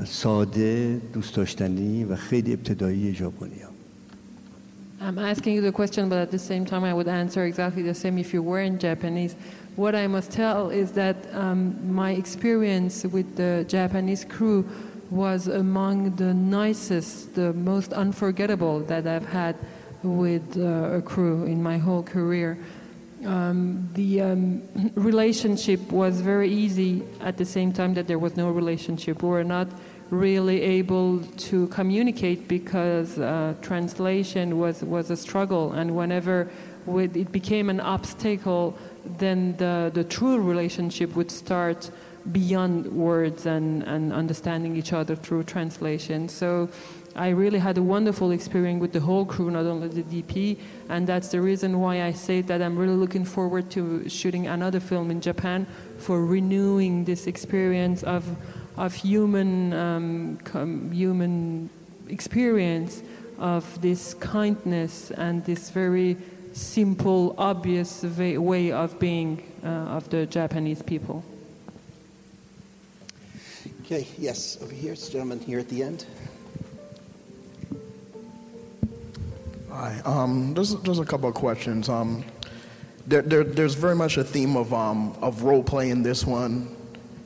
ساده 0.06 1.02
دوست 1.14 1.36
داشتنی 1.36 2.04
و 2.04 2.16
خیلی 2.16 2.54
ابتدایی 2.54 3.14
ژاپنی 3.14 3.60
ها 3.60 3.75
I'm 5.06 5.20
asking 5.20 5.54
you 5.54 5.62
the 5.62 5.72
question, 5.72 6.10
but 6.10 6.18
at 6.18 6.32
the 6.32 6.40
same 6.40 6.66
time, 6.66 6.84
I 6.84 6.92
would 6.92 7.08
answer 7.08 7.46
exactly 7.46 7.84
the 7.84 7.94
same 7.94 8.18
if 8.18 8.34
you 8.34 8.42
were 8.42 8.62
in 8.62 8.80
Japanese. 8.80 9.36
What 9.76 9.94
I 9.94 10.08
must 10.08 10.32
tell 10.32 10.72
is 10.72 10.94
that 10.94 11.16
um, 11.36 11.94
my 11.94 12.14
experience 12.14 13.04
with 13.04 13.36
the 13.36 13.66
Japanese 13.68 14.26
crew 14.26 14.68
was 15.12 15.48
among 15.48 16.16
the 16.16 16.34
nicest, 16.34 17.36
the 17.36 17.54
most 17.54 17.94
unforgettable 17.94 18.80
that 18.86 19.06
I've 19.06 19.28
had 19.28 19.56
with 20.02 20.58
uh, 20.58 20.98
a 20.98 21.04
crew 21.04 21.44
in 21.44 21.62
my 21.62 21.78
whole 21.78 22.02
career. 22.02 22.58
Um, 23.26 23.88
the 23.94 24.22
um, 24.22 24.92
relationship 24.96 25.92
was 25.92 26.20
very 26.22 26.50
easy 26.50 27.04
at 27.22 27.38
the 27.38 27.46
same 27.46 27.74
time 27.74 27.94
that 27.94 28.08
there 28.08 28.18
was 28.18 28.36
no 28.36 28.50
relationship. 28.50 29.22
We 29.22 29.30
were 29.30 29.44
not 29.44 29.68
really 30.20 30.62
able 30.62 31.20
to 31.50 31.68
communicate 31.68 32.48
because 32.48 33.20
uh, 33.20 33.54
translation 33.62 34.58
was, 34.58 34.84
was 34.84 35.12
a 35.12 35.18
struggle, 35.18 35.74
and 35.74 35.96
whenever 35.96 36.50
it 36.88 37.32
became 37.32 37.70
an 37.70 37.80
obstacle, 37.80 38.78
then 39.18 39.56
the, 39.58 39.92
the 39.94 40.04
true 40.04 40.40
relationship 40.40 41.16
would 41.16 41.32
start 41.32 41.90
beyond 42.32 42.88
words 42.88 43.46
and, 43.46 43.84
and 43.84 44.12
understanding 44.12 44.76
each 44.76 44.94
other 44.94 45.16
through 45.16 45.44
translation. 45.44 46.28
So 46.28 46.70
I 47.16 47.30
really 47.30 47.60
had 47.60 47.78
a 47.78 47.84
wonderful 47.84 48.32
experience 48.32 48.82
with 48.82 48.92
the 48.92 49.00
whole 49.00 49.26
crew, 49.26 49.50
not 49.50 49.66
only 49.66 49.88
the 49.88 50.04
DP, 50.04 50.58
and 50.90 51.08
that's 51.08 51.30
the 51.30 51.40
reason 51.40 51.80
why 51.80 52.04
I 52.04 52.12
say 52.12 52.42
that 52.42 52.62
I'm 52.62 52.78
really 52.78 52.96
looking 52.96 53.24
forward 53.24 53.70
to 53.72 54.10
shooting 54.10 54.48
another 54.48 54.80
film 54.80 55.12
in 55.12 55.22
Japan 55.22 55.66
for 55.98 56.26
renewing 56.26 57.06
this 57.06 57.26
experience 57.26 58.04
of 58.04 58.26
of 58.78 58.94
human 58.94 59.74
um, 59.74 60.92
human 60.92 61.70
experience 62.10 63.02
of 63.40 63.82
this 63.82 64.14
kindness 64.16 65.12
and 65.12 65.44
this 65.46 65.70
very 65.70 66.18
simple, 66.54 67.36
obvious 67.38 68.04
way 68.04 68.72
of 68.72 68.98
being 69.00 69.44
uh, 69.64 69.68
of 69.68 70.10
the 70.10 70.26
Japanese 70.26 70.82
people. 70.82 71.24
Okay, 73.82 74.08
yes, 74.18 74.58
over 74.62 74.74
here, 74.74 74.92
this 74.92 75.10
gentleman 75.10 75.40
here 75.40 75.60
at 75.60 75.70
the 75.70 75.84
end. 75.84 76.06
Hi, 79.70 80.02
um, 80.06 80.54
there's, 80.54 80.76
there's 80.78 81.00
a 81.00 81.06
couple 81.06 81.28
of 81.28 81.36
questions. 81.36 81.90
Um, 81.90 82.24
there, 83.06 83.22
there, 83.22 83.44
there's 83.44 83.76
very 83.76 83.96
much 83.96 84.18
a 84.18 84.24
theme 84.24 84.56
of, 84.56 84.74
um, 84.74 85.16
of 85.22 85.44
role 85.44 85.62
play 85.62 85.90
in 85.90 86.02
this 86.02 86.26
one 86.26 86.75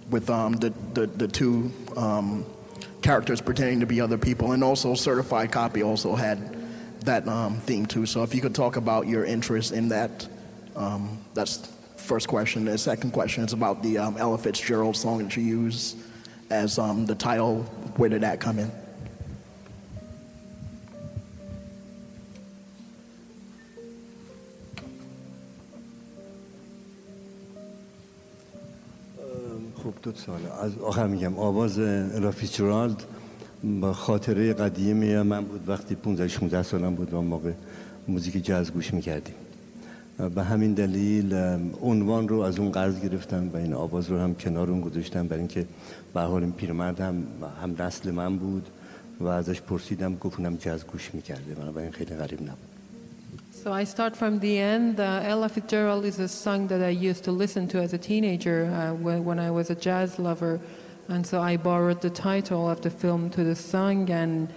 with 0.10 0.30
um, 0.30 0.54
the, 0.54 0.72
the, 0.93 1.08
the, 1.08 1.28
two 1.28 1.72
um, 1.95 2.45
characters 3.02 3.41
pretending 3.41 3.80
to 3.82 3.86
be 3.86 4.02
other 4.02 4.17
people, 4.17 4.52
and 4.52 4.63
also 4.63 4.95
Certified 4.95 5.52
Copy 5.52 5.84
also 5.84 6.15
had 6.15 6.58
that 7.02 7.28
um, 7.28 7.58
theme 7.60 7.86
too. 7.86 8.06
So 8.06 8.24
if 8.24 8.34
you 8.34 8.41
could 8.41 8.56
talk 8.56 8.76
about 8.76 9.08
your 9.08 9.26
interest 9.26 9.72
in 9.72 9.89
that, 9.89 10.28
um, 10.76 11.19
that's 11.34 11.58
first 11.98 12.28
question. 12.28 12.65
The 12.65 12.78
second 12.78 13.12
question 13.12 13.43
is 13.43 13.54
about 13.54 13.84
the 13.84 14.00
um, 14.00 14.17
Ella 14.17 14.38
Fitzgerald 14.38 14.98
song 14.98 15.19
that 15.19 15.38
you 15.38 15.43
use 15.43 15.95
as 16.50 16.80
um, 16.80 17.06
the 17.06 17.15
title. 17.15 17.63
Where 17.98 18.10
did 18.10 18.22
that 18.22 18.39
come 18.39 18.60
in? 18.60 18.72
دو 30.03 30.12
سال. 30.15 30.39
از 30.62 30.77
آخر 30.77 31.07
میگم 31.07 31.38
آواز 31.38 31.79
رافیچرالد 32.23 33.03
با 33.63 33.93
خاطره 33.93 34.53
قدیمی 34.53 35.21
من 35.21 35.43
بود. 35.43 35.69
وقتی 35.69 35.95
15 35.95 36.27
16 36.27 36.63
سالم 36.63 36.95
بود 36.95 37.13
و 37.13 37.21
موقع 37.21 37.51
موزیک 38.07 38.45
جاز 38.45 38.71
گوش 38.71 38.93
می‌کردیم. 38.93 39.35
به 40.35 40.43
همین 40.43 40.73
دلیل 40.73 41.33
عنوان 41.81 42.27
رو 42.27 42.39
از 42.39 42.59
اون 42.59 42.71
قرض 42.71 42.99
گرفتم 42.99 43.49
و 43.53 43.57
این 43.57 43.73
آواز 43.73 44.09
رو 44.09 44.19
هم 44.19 44.35
کنار 44.35 44.71
اون 44.71 44.81
گذاشتم 44.81 45.27
برای 45.27 45.39
اینکه 45.39 45.65
به 46.13 46.21
حال 46.21 46.43
این 46.43 46.51
پیرمرد 46.51 46.99
هم 46.99 47.23
هم 47.62 47.75
نسل 47.79 48.12
من 48.12 48.38
بود 48.38 48.67
و 49.19 49.27
ازش 49.27 49.62
پرسیدم 49.62 50.15
گفتم 50.15 50.55
جاز 50.55 50.88
گوش 50.88 51.09
می‌کرده. 51.13 51.55
این 51.77 51.91
خیلی 51.91 52.15
غریب 52.15 52.41
نبود. 52.41 52.68
So 53.62 53.74
I 53.74 53.84
start 53.84 54.15
from 54.15 54.39
the 54.39 54.58
end. 54.58 55.02
Uh, 55.02 55.19
Ella 55.22 55.50
Fitzgerald 55.50 56.06
is 56.06 56.17
a 56.17 56.30
song 56.30 56.67
that 56.67 56.82
I 56.82 56.91
used 56.91 57.26
to 57.26 57.34
listen 57.34 57.67
to 57.67 57.80
as 57.80 57.91
a 57.91 57.98
teenager 57.98 58.67
uh, 58.67 58.93
when, 58.93 59.38
I 59.38 59.52
was 59.52 59.69
a 59.69 59.76
jazz 59.76 60.17
lover. 60.17 60.62
And 61.10 61.28
so 61.28 61.41
I 61.41 61.58
borrowed 61.58 62.00
the 62.00 62.10
title 62.10 62.69
of 62.69 62.80
the 62.80 62.89
film 62.89 63.30
to 63.32 63.43
the 63.43 63.58
song. 63.58 64.10
And 64.12 64.48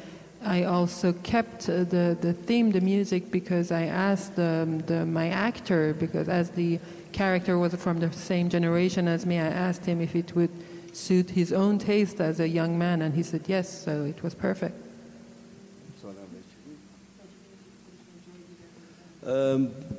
I 0.45 0.62
also 0.62 1.15
kept 1.15 1.69
uh, 1.69 1.83
the, 1.83 2.17
the 2.21 2.33
theme, 2.33 2.71
the 2.71 2.81
music, 2.81 3.33
because 3.33 3.73
I 3.73 3.87
asked 3.87 4.37
the, 4.37 4.81
the, 4.87 5.05
my 5.05 5.31
actor, 5.31 5.95
because 5.95 6.29
as 6.29 6.51
the 6.51 6.79
character 7.11 7.59
was 7.59 7.75
from 7.75 7.99
the 7.99 8.12
same 8.12 8.49
generation 8.49 9.09
as 9.09 9.27
me, 9.27 9.41
I 9.41 9.49
asked 9.49 9.85
him 9.85 10.01
if 10.01 10.15
it 10.15 10.37
would 10.37 10.53
suit 10.95 11.31
his 11.31 11.53
own 11.53 11.81
taste 11.81 12.21
as 12.21 12.38
a 12.38 12.49
young 12.49 12.79
man. 12.79 13.03
And 13.03 13.17
he 13.17 13.25
said 13.25 13.43
yes, 13.49 13.69
so 13.69 14.05
it 14.05 14.23
was 14.23 14.37
perfect. 14.37 14.91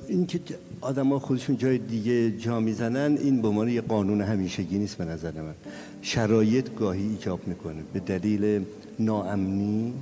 اینکه 0.08 0.40
آدما 0.82 1.20
خودشون 1.20 1.58
جای 1.58 1.78
دیگه 1.78 2.32
جا 2.32 2.60
می‌زنن 2.60 3.18
این 3.18 3.42
به 3.42 3.48
عنوان 3.48 3.70
یه 3.70 3.82
قانون 3.82 4.22
همیشگی 4.22 4.78
نیست 4.78 4.98
به 4.98 5.06
نظر 5.06 5.32
من. 5.32 5.54
شرایط 6.02 6.76
گاهی 6.76 7.08
ایجاب 7.08 7.48
می‌کنه. 7.48 7.84
به 7.94 8.00
دلیل 8.00 8.66
ناامنی 9.00 9.94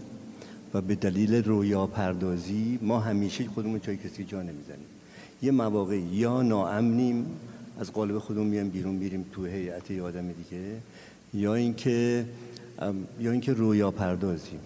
و 0.73 0.81
به 0.81 0.95
دلیل 0.95 1.35
رویا 1.35 1.87
پردازی 1.87 2.79
ما 2.81 2.99
همیشه 2.99 3.45
خودمون 3.45 3.79
جای 3.79 3.97
کسی 3.97 4.23
جا 4.23 4.41
نمی‌زنیم. 4.41 4.87
یه 5.41 5.51
مواقع 5.51 5.97
یا 5.97 6.41
ناامنیم 6.41 7.25
از 7.79 7.91
قالب 7.91 8.19
خودمون 8.19 8.47
میایم 8.47 8.69
بیرون 8.69 8.95
میریم 8.95 9.25
تو 9.31 9.45
هیئت 9.45 9.91
یه 9.91 10.01
آدم 10.01 10.27
دیگه 10.27 10.65
یا 11.33 11.55
اینکه 11.55 12.25
یا 13.19 13.31
اینکه 13.31 13.53
رویا 13.53 13.91
پردازیم 13.91 14.59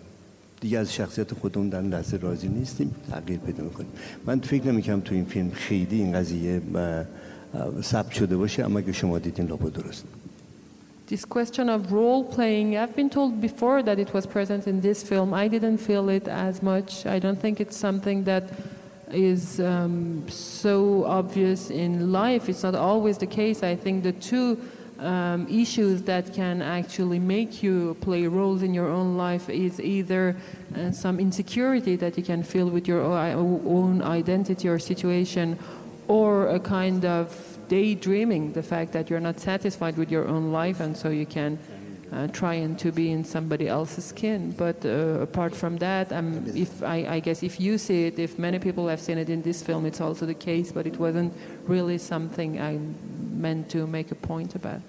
دیگه 0.66 0.80
از 0.80 0.94
شخصیت 0.94 1.34
خودمون 1.34 1.70
در 1.70 1.82
لحظه 1.82 2.18
راضی 2.18 2.48
نیستیم 2.48 2.96
تغییر 3.12 3.40
پیدا 3.40 3.64
می‌کنیم 3.64 3.90
من 4.26 4.40
فکر 4.40 4.68
نمی‌کنم 4.68 5.00
تو 5.00 5.16
این 5.16 5.26
فیلم 5.26 5.52
خیلی 5.52 6.02
این 6.02 6.14
قضیه 6.14 6.62
ثبت 7.82 8.12
شده 8.12 8.38
باشه 8.38 8.66
اما 8.66 8.80
اگه 8.80 8.92
شما 8.92 9.20
دیدین 9.20 9.48
لابد 9.48 9.74
درست 9.74 10.04
This 11.08 11.24
question 11.24 11.70
of 11.70 11.92
role 11.92 12.24
playing, 12.36 12.68
I've 12.78 12.96
been 12.96 13.12
told 13.12 13.32
before 13.50 13.84
that 13.84 13.98
it 14.00 14.12
was 14.16 14.26
present 14.26 14.66
in 14.72 14.82
this 14.82 15.04
film. 15.04 15.30
I 15.44 15.48
didn't 15.56 15.78
feel 15.90 16.10
it 16.10 16.28
as 16.28 16.56
much. 16.72 17.06
I 17.16 17.20
don't 17.26 17.40
think 17.44 17.56
it's 17.64 17.78
something 17.88 18.24
that 18.32 18.46
is 19.12 19.60
um, 19.60 20.28
so 20.28 21.06
obvious 21.20 21.62
in 21.70 21.92
life. 22.22 22.44
It's 22.52 22.64
not 22.68 22.76
always 22.90 23.16
the 23.26 23.32
case. 23.42 23.58
I 23.74 23.76
think 23.84 23.96
the 24.10 24.16
two 24.30 24.48
um, 25.00 25.48
issues 25.50 26.04
that 26.04 26.34
can 26.34 26.62
actually 26.62 27.20
make 27.20 27.62
you 27.62 27.98
play 28.02 28.28
roles 28.28 28.62
in 28.62 28.74
your 28.74 28.88
own 28.88 29.18
life 29.18 29.50
is 29.50 29.80
either 29.80 30.36
uh, 30.76 30.92
some 30.92 31.20
insecurity 31.20 31.96
that 31.98 32.18
you 32.18 32.24
can 32.24 32.44
feel 32.44 32.70
with 32.70 32.88
your 32.88 33.02
own 33.02 34.02
identity 34.02 34.68
or 34.68 34.80
situation, 34.80 35.60
or 36.08 36.48
a 36.48 36.60
kind 36.60 37.04
of 37.04 37.58
daydreaming, 37.68 38.54
the 38.54 38.64
fact 38.64 38.92
that 38.94 39.10
you're 39.10 39.20
not 39.20 39.40
satisfied 39.40 39.98
with 39.98 40.12
your 40.12 40.28
own 40.28 40.52
life, 40.52 40.80
and 40.80 40.96
so 40.96 41.10
you 41.10 41.26
can 41.26 41.58
uh, 42.14 42.28
trying 42.28 42.76
to 42.78 42.92
be 42.92 43.12
in 43.12 43.24
somebody 43.24 43.68
else's 43.68 44.06
skin. 44.06 44.52
But 44.52 44.86
uh, 44.86 45.20
apart 45.22 45.56
from 45.56 45.78
that, 45.78 46.12
um, 46.12 46.46
if 46.56 46.84
I, 46.84 47.06
I, 47.16 47.20
guess 47.20 47.44
if 47.44 47.60
you 47.60 47.78
see 47.78 48.06
it, 48.06 48.20
if 48.20 48.38
many 48.38 48.60
people 48.60 48.88
have 48.88 49.02
seen 49.02 49.18
it 49.18 49.30
in 49.30 49.42
this 49.42 49.64
film, 49.64 49.86
it's 49.86 50.00
also 50.00 50.26
the 50.26 50.36
case. 50.36 50.72
But 50.72 50.88
it 50.88 50.98
wasn't 50.98 51.34
really 51.66 51.98
something 51.98 52.62
I 52.62 52.80
meant 53.46 53.70
to 53.70 53.86
make 53.86 54.10
a 54.12 54.16
point 54.16 54.56
about. 54.56 54.82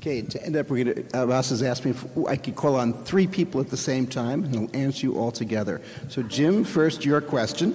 Okay, 0.00 0.22
to 0.22 0.36
end 0.46 0.54
up, 0.54 0.70
we're 0.70 0.84
going 0.84 0.94
to, 0.94 1.18
uh, 1.18 1.26
Ross 1.26 1.50
has 1.50 1.62
asked 1.62 1.84
me 1.84 1.90
if 1.90 2.00
I 2.28 2.36
could 2.36 2.54
call 2.54 2.76
on 2.76 2.92
three 3.04 3.26
people 3.26 3.60
at 3.60 3.68
the 3.68 3.76
same 3.76 4.06
time, 4.06 4.44
and 4.44 4.54
he'll 4.54 4.70
answer 4.84 5.06
you 5.06 5.18
all 5.18 5.32
together. 5.32 5.80
So, 6.08 6.22
Jim, 6.22 6.62
first, 6.62 7.04
your 7.04 7.20
question. 7.20 7.74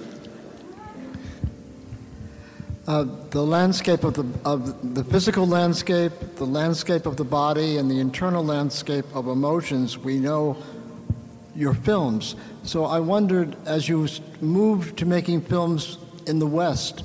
uh, 2.86 3.06
the 3.30 3.44
landscape 3.44 4.04
of 4.04 4.14
the, 4.14 4.26
of 4.44 4.94
the 4.94 5.04
physical 5.04 5.46
landscape, 5.46 6.12
the 6.36 6.46
landscape 6.46 7.06
of 7.06 7.16
the 7.16 7.24
body, 7.24 7.78
and 7.78 7.90
the 7.90 7.98
internal 7.98 8.44
landscape 8.44 9.06
of 9.14 9.26
emotions, 9.28 9.96
we 9.96 10.18
know 10.18 10.56
your 11.56 11.72
films. 11.72 12.36
So 12.62 12.84
I 12.84 13.00
wondered, 13.00 13.56
as 13.64 13.88
you 13.88 14.06
moved 14.40 14.98
to 14.98 15.06
making 15.06 15.42
films 15.42 15.98
in 16.26 16.38
the 16.38 16.46
West, 16.46 17.04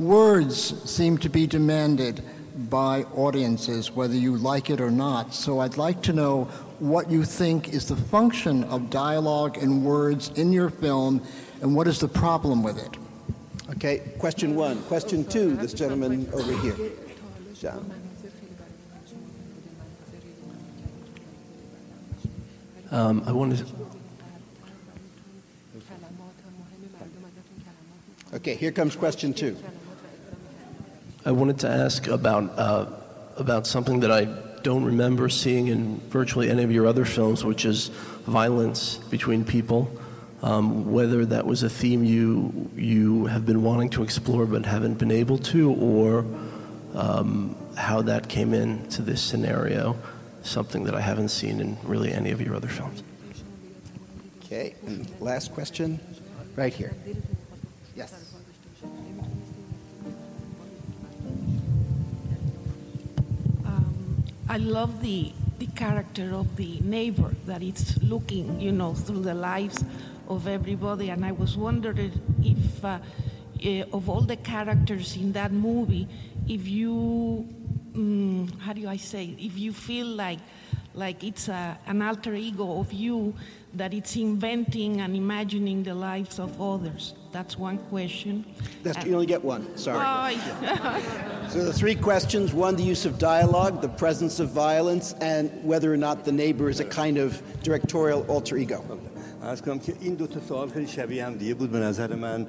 words 0.00 0.90
seem 0.90 1.18
to 1.18 1.28
be 1.28 1.46
demanded 1.46 2.22
by 2.68 3.04
audiences, 3.14 3.92
whether 3.92 4.14
you 4.14 4.36
like 4.36 4.70
it 4.70 4.80
or 4.80 4.90
not. 4.90 5.34
So 5.34 5.60
I'd 5.60 5.76
like 5.76 6.02
to 6.02 6.12
know 6.12 6.44
what 6.78 7.10
you 7.10 7.24
think 7.24 7.68
is 7.68 7.86
the 7.86 7.96
function 7.96 8.64
of 8.64 8.90
dialogue 8.90 9.58
and 9.58 9.84
words 9.84 10.30
in 10.30 10.52
your 10.52 10.70
film, 10.70 11.22
and 11.60 11.76
what 11.76 11.86
is 11.86 12.00
the 12.00 12.08
problem 12.08 12.62
with 12.62 12.78
it. 12.78 12.96
Okay, 13.70 13.98
question 14.18 14.56
one. 14.56 14.82
Question 14.84 15.24
two, 15.24 15.54
this 15.56 15.72
gentleman 15.72 16.28
over 16.32 16.52
here. 16.58 16.76
John. 17.54 17.92
Um, 22.90 23.22
I 23.24 23.30
wanted 23.30 23.58
to, 23.58 23.66
Okay, 28.32 28.54
here 28.54 28.70
comes 28.70 28.94
question 28.94 29.34
two. 29.34 29.56
I 31.24 31.32
wanted 31.32 31.58
to 31.60 31.68
ask 31.68 32.06
about 32.06 32.58
uh, 32.58 32.86
about 33.36 33.66
something 33.66 34.00
that 34.00 34.10
I 34.10 34.24
don't 34.62 34.84
remember 34.84 35.28
seeing 35.28 35.68
in 35.68 35.98
virtually 36.08 36.50
any 36.50 36.62
of 36.62 36.72
your 36.72 36.86
other 36.86 37.04
films, 37.04 37.44
which 37.44 37.64
is 37.64 37.88
violence 38.26 38.96
between 39.10 39.44
people. 39.44 39.90
Um, 40.42 40.90
whether 40.90 41.26
that 41.26 41.44
was 41.44 41.62
a 41.62 41.68
theme 41.68 42.02
you 42.02 42.70
you 42.74 43.26
have 43.26 43.44
been 43.44 43.62
wanting 43.62 43.90
to 43.90 44.02
explore 44.02 44.46
but 44.46 44.64
haven't 44.64 44.94
been 44.94 45.10
able 45.10 45.36
to, 45.52 45.72
or 45.74 46.24
um, 46.94 47.54
how 47.76 48.00
that 48.02 48.28
came 48.28 48.54
into 48.54 49.02
this 49.02 49.20
scenario, 49.20 49.98
something 50.42 50.84
that 50.84 50.94
I 50.94 51.02
haven't 51.02 51.28
seen 51.28 51.60
in 51.60 51.76
really 51.84 52.10
any 52.12 52.30
of 52.30 52.40
your 52.40 52.54
other 52.54 52.68
films. 52.68 53.02
Okay, 54.44 54.74
and 54.86 55.06
last 55.20 55.52
question, 55.52 56.00
right 56.56 56.72
here. 56.72 56.94
Yes. 57.94 58.29
I 64.50 64.56
love 64.56 65.00
the 65.00 65.32
the 65.60 65.66
character 65.66 66.34
of 66.34 66.56
the 66.56 66.80
neighbor 66.80 67.30
that 67.46 67.62
is 67.62 68.02
looking, 68.02 68.60
you 68.60 68.72
know, 68.72 68.94
through 68.94 69.20
the 69.20 69.34
lives 69.34 69.84
of 70.28 70.48
everybody. 70.48 71.10
And 71.10 71.24
I 71.24 71.30
was 71.30 71.56
wondering 71.56 72.10
if, 72.42 72.84
uh, 72.84 72.98
eh, 73.62 73.84
of 73.92 74.08
all 74.08 74.22
the 74.22 74.34
characters 74.36 75.16
in 75.16 75.30
that 75.32 75.52
movie, 75.52 76.08
if 76.48 76.66
you, 76.66 77.46
mm, 77.92 78.58
how 78.58 78.72
do 78.72 78.88
I 78.88 78.96
say, 78.96 79.36
if 79.38 79.56
you 79.56 79.72
feel 79.72 80.08
like 80.08 80.40
like 80.94 81.22
it's 81.22 81.48
a, 81.48 81.78
an 81.86 82.02
alter 82.02 82.34
ego 82.34 82.80
of 82.80 82.92
you 82.92 83.32
that 83.73 83.93
it's 83.93 84.15
inventing 84.15 85.01
and 85.01 85.15
imagining 85.15 85.83
the 85.83 85.93
lives 85.93 86.39
of 86.39 86.61
others. 86.61 87.13
That's 87.31 87.57
one 87.59 87.77
question. 87.89 88.45
That's, 88.83 89.05
you 89.05 89.13
only 89.13 89.25
get 89.25 89.43
one, 89.43 89.77
sorry. 89.77 89.99
Ay. 89.99 90.37
So 91.49 91.65
the 91.65 91.73
three 91.73 91.95
questions, 91.95 92.53
one, 92.53 92.75
the 92.77 92.83
use 92.83 93.05
of 93.05 93.19
dialogue, 93.19 93.81
the 93.81 93.89
presence 93.89 94.39
of 94.39 94.49
violence, 94.51 95.13
and 95.19 95.51
whether 95.63 95.93
or 95.93 95.97
not 95.97 96.23
the 96.23 96.31
neighbor 96.31 96.69
is 96.69 96.79
a 96.79 96.85
kind 96.85 97.17
of 97.17 97.41
directorial 97.63 98.25
alter 98.29 98.57
ego. 98.57 98.81
از 99.41 99.61
کنم 99.61 99.79
که 99.79 99.93
این 100.01 100.15
دو 100.15 100.27
تا 100.27 100.39
سوال 100.39 100.69
خیلی 100.69 100.87
شبیه 100.87 101.25
هم 101.25 101.35
دیگه 101.35 101.53
بود 101.53 101.71
به 101.71 101.79
نظر 101.79 102.15
من 102.15 102.47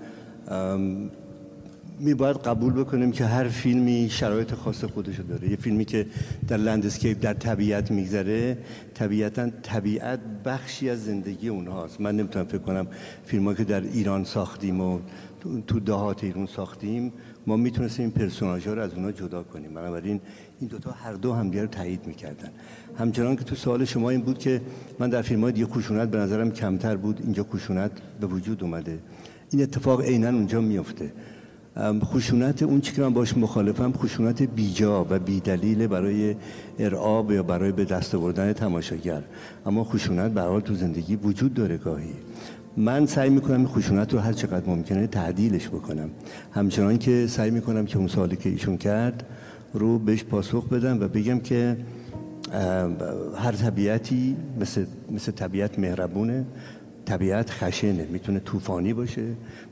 ام، 0.48 1.10
می 2.03 2.13
باید 2.13 2.37
قبول 2.37 2.73
بکنیم 2.73 3.11
که 3.11 3.25
هر 3.25 3.47
فیلمی 3.47 4.07
شرایط 4.09 4.53
خاص 4.53 4.83
خودشو 4.83 5.23
داره. 5.23 5.49
یه 5.49 5.55
فیلمی 5.55 5.85
که 5.85 6.05
در 6.47 6.57
لندسکیپ 6.57 7.21
در 7.21 7.33
طبیعت 7.33 7.91
میگذره 7.91 8.57
طبیعتا 8.93 9.49
طبیعت 9.63 10.19
بخشی 10.45 10.89
از 10.89 11.05
زندگی 11.05 11.47
اونهاست. 11.47 12.01
من 12.01 12.15
نمی‌تونم 12.15 12.45
فکر 12.45 12.57
کنم 12.57 12.87
فیلم 13.25 13.55
که 13.55 13.63
در 13.63 13.81
ایران 13.81 14.23
ساختیم 14.23 14.81
و 14.81 14.99
تو- 15.67 15.79
دهات 15.79 16.23
ایران 16.23 16.45
ساختیم 16.45 17.13
ما 17.47 17.57
می‌تونستیم 17.57 18.05
این 18.05 18.11
پرسوناژ 18.11 18.67
رو 18.67 18.81
از 18.81 18.93
اونها 18.93 19.11
جدا 19.11 19.43
کنیم. 19.43 19.73
بنابراین 19.73 20.21
این 20.59 20.69
دوتا 20.69 20.91
هر 20.91 21.13
دو 21.13 21.33
همدیگه 21.33 21.61
رو 21.61 21.67
تایید 21.67 22.07
می‌کردن. 22.07 22.49
همچنان 22.97 23.35
که 23.35 23.43
تو 23.43 23.55
سوال 23.55 23.85
شما 23.85 24.09
این 24.09 24.21
بود 24.21 24.37
که 24.37 24.61
من 24.99 25.09
در 25.09 25.21
فیلم 25.21 25.41
های 25.41 25.51
دیگه 25.51 25.65
خشونت 25.65 26.09
به 26.09 26.17
نظرم 26.17 26.51
کمتر 26.51 26.95
بود. 26.95 27.19
اینجا 27.23 27.43
خشونت 27.43 27.91
به 28.21 28.27
وجود 28.27 28.63
اومده. 28.63 28.99
این 29.51 29.63
اتفاق 29.63 30.01
عینا 30.01 30.29
اونجا 30.29 30.61
میفته 30.61 31.11
خشونت 32.03 32.63
اون 32.63 32.81
چی 32.81 32.93
که 32.93 33.01
من 33.01 33.13
باش 33.13 33.37
مخالفم 33.37 33.93
خشونت 33.93 34.43
بیجا 34.43 35.05
و 35.09 35.19
بیدلیل 35.19 35.87
برای 35.87 36.35
ارعاب 36.79 37.31
یا 37.31 37.43
برای 37.43 37.71
به 37.71 37.85
دست 37.85 38.15
آوردن 38.15 38.53
تماشاگر. 38.53 39.21
اما 39.65 39.83
خشونت 39.83 40.31
به 40.31 40.41
حال 40.41 40.61
تو 40.61 40.73
زندگی 40.75 41.15
وجود 41.15 41.53
داره 41.53 41.77
گاهی. 41.77 42.13
من 42.77 43.05
سعی 43.05 43.29
می‌کنم 43.29 43.57
این 43.57 43.67
خشونت 43.67 44.13
رو 44.13 44.19
هر 44.19 44.33
چقدر 44.33 44.69
ممکنه 44.69 45.07
تعدیلش 45.07 45.67
بکنم. 45.67 46.09
همچنان 46.51 46.97
که 46.97 47.27
سعی 47.27 47.51
می‌کنم 47.51 47.85
که 47.85 47.97
اون 47.97 48.07
سوالی 48.07 48.35
که 48.35 48.49
ایشون 48.49 48.77
کرد 48.77 49.25
رو 49.73 49.99
بهش 49.99 50.23
پاسخ 50.23 50.69
بدم 50.69 51.01
و 51.01 51.07
بگم 51.07 51.39
که 51.39 51.77
هر 53.35 53.51
طبیعتی 53.51 54.35
مثل, 54.59 54.85
مثل 55.11 55.31
طبیعت 55.31 55.79
مهربونه. 55.79 56.45
طبیعت 57.05 57.49
خشنه 57.49 58.07
می‌تونه 58.11 58.39
طوفانی 58.39 58.93
باشه 58.93 59.25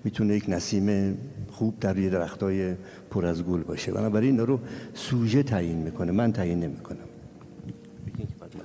می‌تونه 0.03 0.35
یک 0.35 0.45
نسیم 0.47 1.17
خوب 1.51 1.79
در 1.79 1.93
روی 1.93 2.09
درختای 2.09 2.73
پر 3.09 3.25
از 3.25 3.43
گل 3.43 3.63
باشه 3.63 3.91
بنابراین 3.91 4.31
اینا 4.31 4.43
رو 4.43 4.59
سوژه 4.93 5.43
تعیین 5.43 5.77
می‌کنه 5.77 6.11
من 6.11 6.31
تعیین 6.31 6.59
نمی‌کنم 6.59 6.97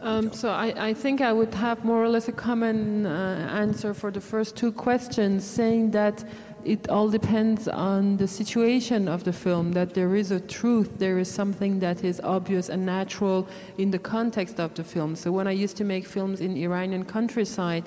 Um, 0.03 0.31
so 0.33 0.51
I, 0.51 0.91
I 0.91 0.93
think 0.93 1.23
I 1.23 1.33
would 1.33 1.55
have 1.55 1.83
more 1.83 2.05
or 2.05 2.11
less 2.11 2.29
a 2.29 2.33
common 2.33 3.07
uh, 3.07 3.11
answer 3.65 3.95
for 3.95 4.11
the 4.11 4.21
first 4.21 4.55
two 4.55 4.71
questions, 4.71 5.45
saying 5.45 5.93
that 5.93 6.25
it 6.65 6.89
all 6.89 7.09
depends 7.09 7.69
on 7.69 8.17
the 8.19 8.29
situation 8.29 9.09
of 9.09 9.25
the 9.25 9.33
film, 9.33 9.73
that 9.73 9.95
there 9.95 10.15
is 10.15 10.31
a 10.31 10.41
truth, 10.41 10.99
there 10.99 11.19
is 11.19 11.29
something 11.31 11.79
that 11.81 12.05
is 12.05 12.21
obvious 12.21 12.69
and 12.69 12.85
natural 12.85 13.47
in 13.79 13.91
the 13.91 13.99
context 13.99 14.61
of 14.61 14.75
the 14.75 14.85
film. 14.85 15.17
So 15.17 15.33
when 15.33 15.47
I 15.47 15.53
used 15.53 15.77
to 15.79 15.85
make 15.85 16.07
films 16.07 16.41
in 16.41 16.57
Iranian 16.57 17.05
countryside, 17.05 17.85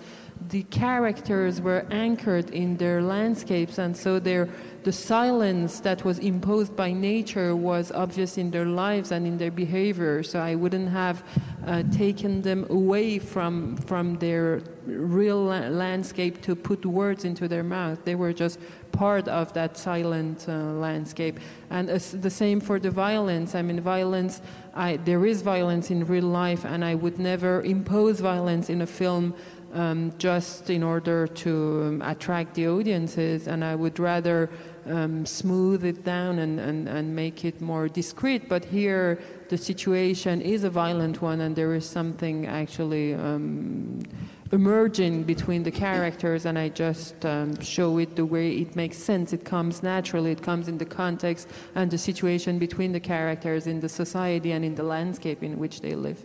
the 0.50 0.64
characters 0.64 1.62
were 1.62 1.86
anchored 1.92 2.50
in 2.52 2.78
their 2.78 3.02
landscapes, 3.02 3.78
and 3.78 3.96
so 3.96 4.20
their 4.20 4.50
the 4.84 4.92
silence 4.94 5.82
that 5.82 6.06
was 6.06 6.18
imposed 6.20 6.74
by 6.74 6.94
nature 6.94 7.54
was 7.54 7.92
obvious 7.92 8.38
in 8.38 8.52
their 8.52 8.66
lives 8.66 9.12
and 9.12 9.28
in 9.28 9.38
their 9.38 9.52
behavior. 9.52 10.24
So 10.24 10.40
I 10.40 10.56
wouldn't 10.56 10.88
have 10.88 11.24
uh, 11.66 11.84
taken 11.92 12.42
them 12.42 12.66
away 12.70 13.20
from 13.20 13.76
from 13.78 14.18
their 14.20 14.62
real 14.86 15.44
la- 15.44 15.68
landscape 15.68 16.42
to 16.44 16.56
put 16.56 16.86
words 16.86 17.26
into 17.26 17.50
their 17.50 17.64
mouth. 17.64 18.06
They 18.06 18.16
were 18.16 18.32
just 18.32 18.60
part 18.94 19.28
of 19.28 19.52
that 19.54 19.78
silent 19.78 20.46
uh, 20.48 20.54
landscape. 20.54 21.40
And 21.70 21.90
as 21.90 22.12
the 22.12 22.30
same 22.30 22.62
for 22.62 22.80
the 22.80 22.92
violence. 22.92 23.56
I 23.56 23.62
mean, 23.62 23.82
violence. 23.82 24.42
I, 24.74 24.98
there 24.98 25.26
is 25.26 25.42
violence 25.42 25.90
in 25.90 26.06
real 26.06 26.26
life, 26.26 26.64
and 26.64 26.86
I 26.86 26.94
would 26.94 27.18
never 27.18 27.62
impose 27.64 28.20
violence 28.20 28.70
in 28.70 28.82
a 28.82 28.88
film 28.88 29.34
um, 29.74 30.14
just 30.18 30.70
in 30.70 30.84
order 30.84 31.28
to 31.28 31.84
um, 31.86 32.02
attract 32.02 32.56
the 32.56 32.68
audiences, 32.68 33.48
and 33.48 33.64
I 33.64 33.76
would 33.76 34.00
rather 34.00 34.50
um, 34.86 35.26
smooth 35.26 35.84
it 35.84 36.04
down 36.04 36.40
and, 36.40 36.60
and, 36.60 36.88
and 36.88 37.16
make 37.16 37.44
it 37.44 37.60
more 37.62 37.88
discreet. 37.88 38.48
But 38.48 38.66
here, 38.66 39.20
the 39.50 39.58
situation 39.58 40.42
is 40.42 40.64
a 40.64 40.70
violent 40.70 41.22
one, 41.22 41.42
and 41.42 41.56
there 41.56 41.74
is 41.74 41.86
something 41.86 42.46
actually 42.46 43.14
um, 43.14 44.04
emerging 44.52 45.24
between 45.24 45.64
the 45.64 45.72
characters, 45.72 46.46
and 46.46 46.58
I 46.58 46.70
just 46.70 47.26
um, 47.26 47.60
show 47.62 47.98
it 47.98 48.16
the 48.16 48.26
way 48.26 48.58
it 48.58 48.76
makes 48.76 48.98
sense. 48.98 49.34
It 49.34 49.44
comes 49.44 49.84
naturally, 49.84 50.32
it 50.32 50.42
comes 50.42 50.68
in 50.68 50.78
the 50.78 50.86
context 50.86 51.50
and 51.76 51.92
the 51.92 51.98
situation 51.98 52.60
between 52.60 52.94
the 52.94 53.00
characters 53.00 53.68
in 53.68 53.80
the 53.82 53.90
society 53.90 54.52
and 54.52 54.64
in 54.64 54.76
the 54.76 54.84
landscape 54.84 55.44
in 55.44 55.58
which 55.58 55.82
they 55.82 55.96
live. 55.96 56.24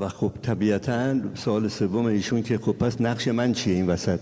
و 0.00 0.08
خب 0.08 0.32
طبیعتا 0.42 1.14
سوال 1.34 1.68
سوم 1.68 2.06
ایشون 2.06 2.42
که 2.42 2.58
خب 2.58 2.72
پس 2.72 3.00
نقش 3.00 3.28
من 3.28 3.52
چیه 3.52 3.74
این 3.74 3.86
وسط؟ 3.86 4.20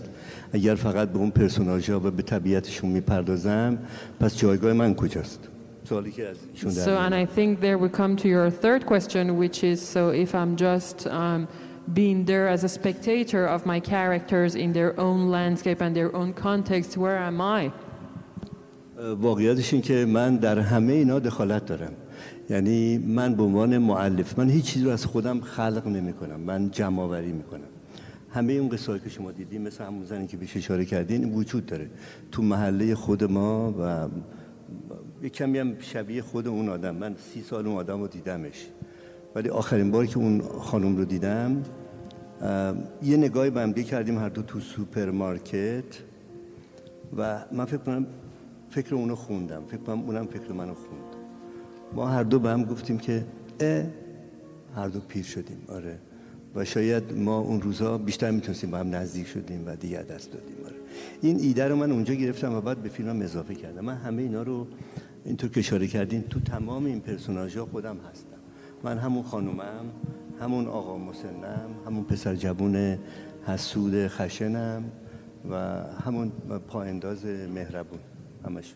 اگر 0.53 0.75
فقط 0.75 1.09
به 1.09 1.17
اون 1.17 1.29
پرسوناژها 1.29 1.99
و 1.99 2.11
به 2.11 2.21
طبیعتشون 2.21 2.89
می‌پردازم 2.89 3.77
پس 4.19 4.37
جایگاه 4.37 4.73
من 4.73 4.95
کجاست؟ 4.95 5.39
سوالی 5.89 6.11
که 6.11 6.27
از 6.27 6.37
ایشون 6.53 6.73
در 6.73 6.85
So, 6.85 6.97
and 6.97 7.15
I 7.15 7.35
think 7.35 7.61
there 7.61 7.77
we 7.77 7.89
come 7.89 8.15
to 8.15 8.27
your 8.27 8.49
third 8.49 8.85
question, 8.85 9.37
which 9.37 9.63
is 9.63 9.81
so 9.81 10.09
if 10.09 10.35
I'm 10.35 10.55
just 10.55 11.07
um, 11.07 11.47
being 11.93 12.25
there 12.25 12.47
as 12.47 12.63
a 12.63 12.69
spectator 12.69 13.45
of 13.55 13.65
my 13.65 13.79
characters 13.79 14.55
in 14.55 14.73
their 14.73 14.99
own 14.99 15.29
landscape 15.37 15.79
and 15.81 15.95
their 15.95 16.11
own 16.15 16.33
context, 16.33 16.97
where 16.97 17.17
am 17.17 17.41
I? 17.41 17.71
واقعیتش 19.19 19.73
این 19.73 19.81
که 19.81 20.05
من 20.05 20.35
در 20.35 20.59
همه 20.59 20.93
اینا 20.93 21.19
دخالت 21.19 21.65
دارم. 21.65 21.91
یعنی 22.49 22.97
من 22.97 23.35
به 23.35 23.43
عنوان 23.43 23.77
معلف 23.77 24.39
من 24.39 24.49
هیچ 24.49 24.65
چیزی 24.65 24.85
رو 24.85 24.91
از 24.91 25.05
خودم 25.05 25.41
خلق 25.41 25.87
نمی 25.87 26.13
کنم 26.13 26.39
من 26.39 26.71
جمع 26.71 27.01
آوری 27.01 27.31
می 27.31 27.43
کنم 27.43 27.67
همه 28.29 28.53
اون 28.53 28.69
قصه 28.69 28.99
که 28.99 29.09
شما 29.09 29.31
دیدین 29.31 29.61
مثل 29.61 29.83
همون 29.83 30.05
زنی 30.05 30.27
که 30.27 30.37
بهش 30.37 30.57
اشاره 30.57 30.85
کردین 30.85 31.33
وجود 31.33 31.65
داره. 31.65 31.89
تو 32.31 32.41
محله 32.41 32.95
خود 32.95 33.23
ما 33.23 33.73
و 33.79 34.07
یه 35.23 35.29
کمی 35.29 35.59
هم 35.59 35.79
شبیه 35.79 36.21
خود 36.21 36.47
اون 36.47 36.69
آدم. 36.69 36.95
من 36.95 37.15
سی 37.33 37.41
سال 37.41 37.67
اون 37.67 37.77
آدم 37.77 38.01
رو 38.01 38.07
دیدمش. 38.07 38.67
ولی 39.35 39.49
آخرین 39.49 39.91
باری 39.91 40.07
که 40.07 40.17
اون 40.17 40.41
خانم 40.41 40.97
رو 40.97 41.05
دیدم 41.05 41.63
یه 43.03 43.17
نگاهی 43.17 43.49
به 43.49 43.61
هم 43.61 43.73
کردیم 43.73 44.17
هر 44.17 44.29
دو 44.29 44.41
تو 44.41 44.59
سوپرمارکت 44.59 45.83
و 47.17 47.45
من 47.51 47.65
فکر 47.65 47.77
کنم 47.77 48.07
فکر 48.69 48.95
اونو 48.95 49.15
خوندم. 49.15 49.63
فکر 49.67 49.77
کنم 49.77 49.99
اونم 49.99 50.25
فکر 50.25 50.53
منو 50.53 50.73
خوند. 50.73 51.06
ما 51.93 52.07
هر 52.07 52.23
دو 52.23 52.39
به 52.39 52.49
هم 52.49 52.63
گفتیم 52.63 52.97
که 52.97 53.25
اه 53.59 53.83
هر 54.75 54.87
دو 54.87 54.99
پیر 54.99 55.23
شدیم 55.23 55.57
آره. 55.67 55.99
و 56.55 56.65
شاید 56.65 57.17
ما 57.17 57.39
اون 57.39 57.61
روزا 57.61 57.97
بیشتر 57.97 58.31
می‌تونستیم 58.31 58.71
با 58.71 58.77
هم 58.77 58.95
نزدیک 58.95 59.27
شدیم 59.27 59.63
و 59.65 59.75
دیگه 59.75 60.03
دست 60.03 60.31
دادیم 60.31 60.55
آره. 60.65 60.75
این 61.21 61.39
ایده 61.39 61.67
رو 61.67 61.75
من 61.75 61.91
اونجا 61.91 62.13
گرفتم 62.13 62.53
و 62.53 62.61
بعد 62.61 62.77
به 62.77 62.89
فیلمم 62.89 63.21
اضافه 63.21 63.55
کردم. 63.55 63.85
من 63.85 63.95
همه 63.95 64.21
اینا 64.21 64.41
رو 64.43 64.67
اینطور 65.25 65.49
که 65.49 65.59
اشاره 65.59 65.87
کردین 65.87 66.21
تو 66.21 66.39
تمام 66.39 66.85
این 66.85 66.99
پرسوناژ 66.99 67.57
خودم 67.57 67.97
هستم. 68.11 68.37
من 68.83 68.97
همون 68.97 69.23
خانومم 69.23 69.85
همون 70.41 70.67
آقا 70.67 70.97
مسنم 70.97 71.69
همون 71.85 72.03
پسر 72.03 72.35
جوون 72.35 72.97
حسود 73.45 74.07
خشنم 74.07 74.83
و 75.51 75.55
همون 76.05 76.31
پاینداز 76.67 77.25
مهربون. 77.25 77.99
همش. 78.45 78.73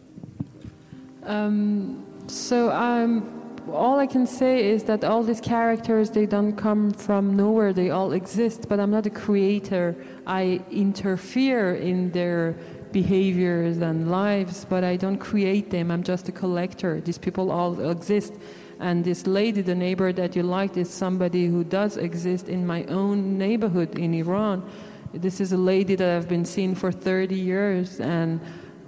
So 2.28 2.72
um, 2.72 3.42
all 3.72 4.00
I 4.00 4.08
can 4.08 4.26
say 4.26 4.70
is 4.70 4.84
that 4.84 5.04
all 5.04 5.24
these 5.24 5.42
characters 5.42 6.10
they 6.10 6.26
don't 6.26 6.56
come 6.56 6.92
from 6.92 7.36
nowhere 7.36 7.74
they 7.74 7.90
all 7.90 8.12
exist 8.14 8.68
but 8.68 8.80
I'm 8.80 8.92
not 8.92 9.06
a 9.06 9.10
creator. 9.10 9.96
I 10.26 10.62
interfere 10.72 11.76
in 11.76 12.12
their 12.12 12.56
behaviors 12.92 13.78
and 13.78 14.12
lives 14.12 14.66
but 14.66 14.84
I 14.84 14.96
don't 14.98 15.18
create 15.18 15.70
them. 15.70 15.92
I'm 15.92 16.04
just 16.04 16.28
a 16.30 16.32
collector. 16.32 17.02
These 17.02 17.18
people 17.18 17.52
all 17.52 17.80
exist. 17.90 18.34
And 18.80 19.06
this 19.06 19.28
lady 19.28 19.62
the 19.62 19.76
neighbor 19.76 20.12
that 20.12 20.36
you 20.36 20.44
liked 20.44 20.78
is 20.78 20.90
somebody 20.90 21.48
who 21.48 21.64
does 21.64 21.98
exist 21.98 22.50
in 22.50 22.66
my 22.66 22.84
own 22.86 23.38
neighborhood 23.38 23.98
in 23.98 24.14
Iran. 24.14 24.68
This 25.14 25.40
is 25.40 25.52
a 25.52 25.58
lady 25.58 25.96
that 25.96 26.18
I've 26.18 26.30
been 26.30 26.46
seeing 26.46 26.74
for 26.74 26.92
30 26.92 27.36
years 27.36 28.00
and 28.00 28.40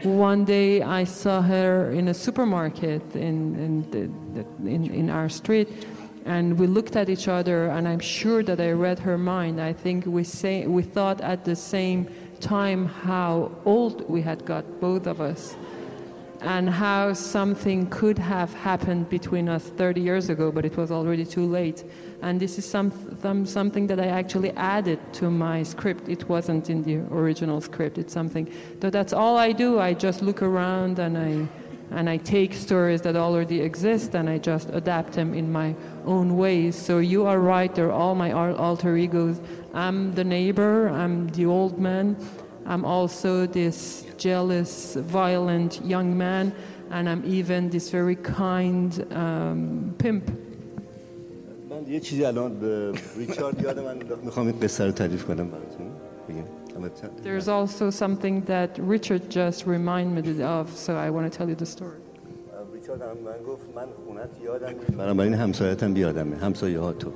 one 0.03 0.45
day 0.45 0.81
I 0.81 1.03
saw 1.05 1.41
her 1.41 1.91
in 1.91 2.07
a 2.07 2.13
supermarket 2.13 3.15
in, 3.15 3.55
in, 3.55 4.45
in, 4.65 4.91
in 4.91 5.09
our 5.09 5.29
street, 5.29 5.69
and 6.25 6.59
we 6.59 6.67
looked 6.67 6.95
at 6.95 7.09
each 7.09 7.27
other, 7.27 7.67
and 7.67 7.87
I'm 7.87 7.99
sure 7.99 8.43
that 8.43 8.59
I 8.59 8.71
read 8.71 8.99
her 8.99 9.17
mind. 9.17 9.61
I 9.61 9.73
think 9.73 10.05
we, 10.05 10.23
say, 10.23 10.67
we 10.67 10.83
thought 10.83 11.21
at 11.21 11.45
the 11.45 11.55
same 11.55 12.07
time 12.39 12.85
how 12.85 13.51
old 13.65 14.09
we 14.09 14.21
had 14.21 14.45
got, 14.45 14.81
both 14.81 15.07
of 15.07 15.21
us 15.21 15.55
and 16.43 16.69
how 16.69 17.13
something 17.13 17.89
could 17.89 18.19
have 18.19 18.53
happened 18.53 19.09
between 19.09 19.47
us 19.47 19.63
30 19.63 20.01
years 20.01 20.29
ago, 20.29 20.51
but 20.51 20.65
it 20.65 20.75
was 20.75 20.91
already 20.91 21.25
too 21.25 21.45
late. 21.45 21.83
And 22.21 22.39
this 22.39 22.57
is 22.57 22.65
some, 22.65 22.91
some, 23.21 23.45
something 23.45 23.87
that 23.87 23.99
I 23.99 24.07
actually 24.07 24.51
added 24.51 24.99
to 25.13 25.31
my 25.31 25.63
script. 25.63 26.09
It 26.09 26.27
wasn't 26.27 26.69
in 26.69 26.83
the 26.83 26.97
original 27.15 27.61
script. 27.61 27.97
It's 27.97 28.13
something 28.13 28.51
that 28.81 28.91
that's 28.91 29.13
all 29.13 29.37
I 29.37 29.53
do. 29.53 29.79
I 29.79 29.93
just 29.93 30.21
look 30.21 30.41
around 30.41 30.99
and 30.99 31.17
I 31.17 31.47
and 31.91 32.09
I 32.09 32.17
take 32.17 32.53
stories 32.55 33.01
that 33.01 33.15
already 33.15 33.61
exist 33.61 34.15
and 34.15 34.27
I 34.27 34.39
just 34.39 34.69
adapt 34.71 35.13
them 35.13 35.33
in 35.35 35.51
my 35.51 35.75
own 36.05 36.37
ways. 36.37 36.75
So 36.75 36.97
you 36.97 37.27
are 37.27 37.39
right. 37.39 37.73
They're 37.73 37.91
all 37.91 38.15
my 38.15 38.31
alter 38.31 38.97
egos. 38.97 39.39
I'm 39.75 40.13
the 40.13 40.23
neighbor. 40.23 40.89
I'm 40.89 41.27
the 41.29 41.45
old 41.45 41.77
man. 41.77 42.17
I'm 42.66 42.84
also 42.84 43.46
this 43.46 44.04
jealous, 44.18 44.94
violent 44.94 45.80
young 45.84 46.16
man, 46.16 46.52
and 46.90 47.08
I'm 47.08 47.22
even 47.24 47.70
this 47.70 47.90
very 47.90 48.16
kind 48.16 49.06
um, 49.12 49.94
pimp. 49.98 50.30
من 51.70 51.92
یه 51.92 52.00
چیزی 52.00 52.24
الان 52.24 52.54
به 52.54 52.92
ریچارد 53.16 53.62
یاد 53.62 53.78
من 53.78 53.96
میخوام 54.24 54.46
این 54.46 54.60
قصه 54.60 54.86
رو 54.86 54.92
تعریف 54.92 55.24
کنم 55.24 55.48
براتون 55.48 55.86
There's 57.24 57.48
also 57.48 57.90
something 57.90 58.42
that 58.42 58.78
Richard 58.78 59.30
just 59.30 59.66
reminded 59.66 60.36
me 60.36 60.42
of, 60.42 60.70
so 60.76 60.96
I 60.96 61.10
want 61.10 61.30
to 61.30 61.38
tell 61.38 61.48
you 61.48 61.56
the 61.56 61.66
story. 61.66 61.98
ریچارد 62.74 63.02
من 63.02 63.42
گفت 63.46 63.76
من 63.76 63.86
خونت 64.06 64.30
یادم 64.44 64.74
بنابراین 64.98 65.34
همسایتم 65.34 65.94
بیادمه 65.94 66.36
همسایه 66.36 66.78
ها 66.80 66.92
تو 66.92 67.12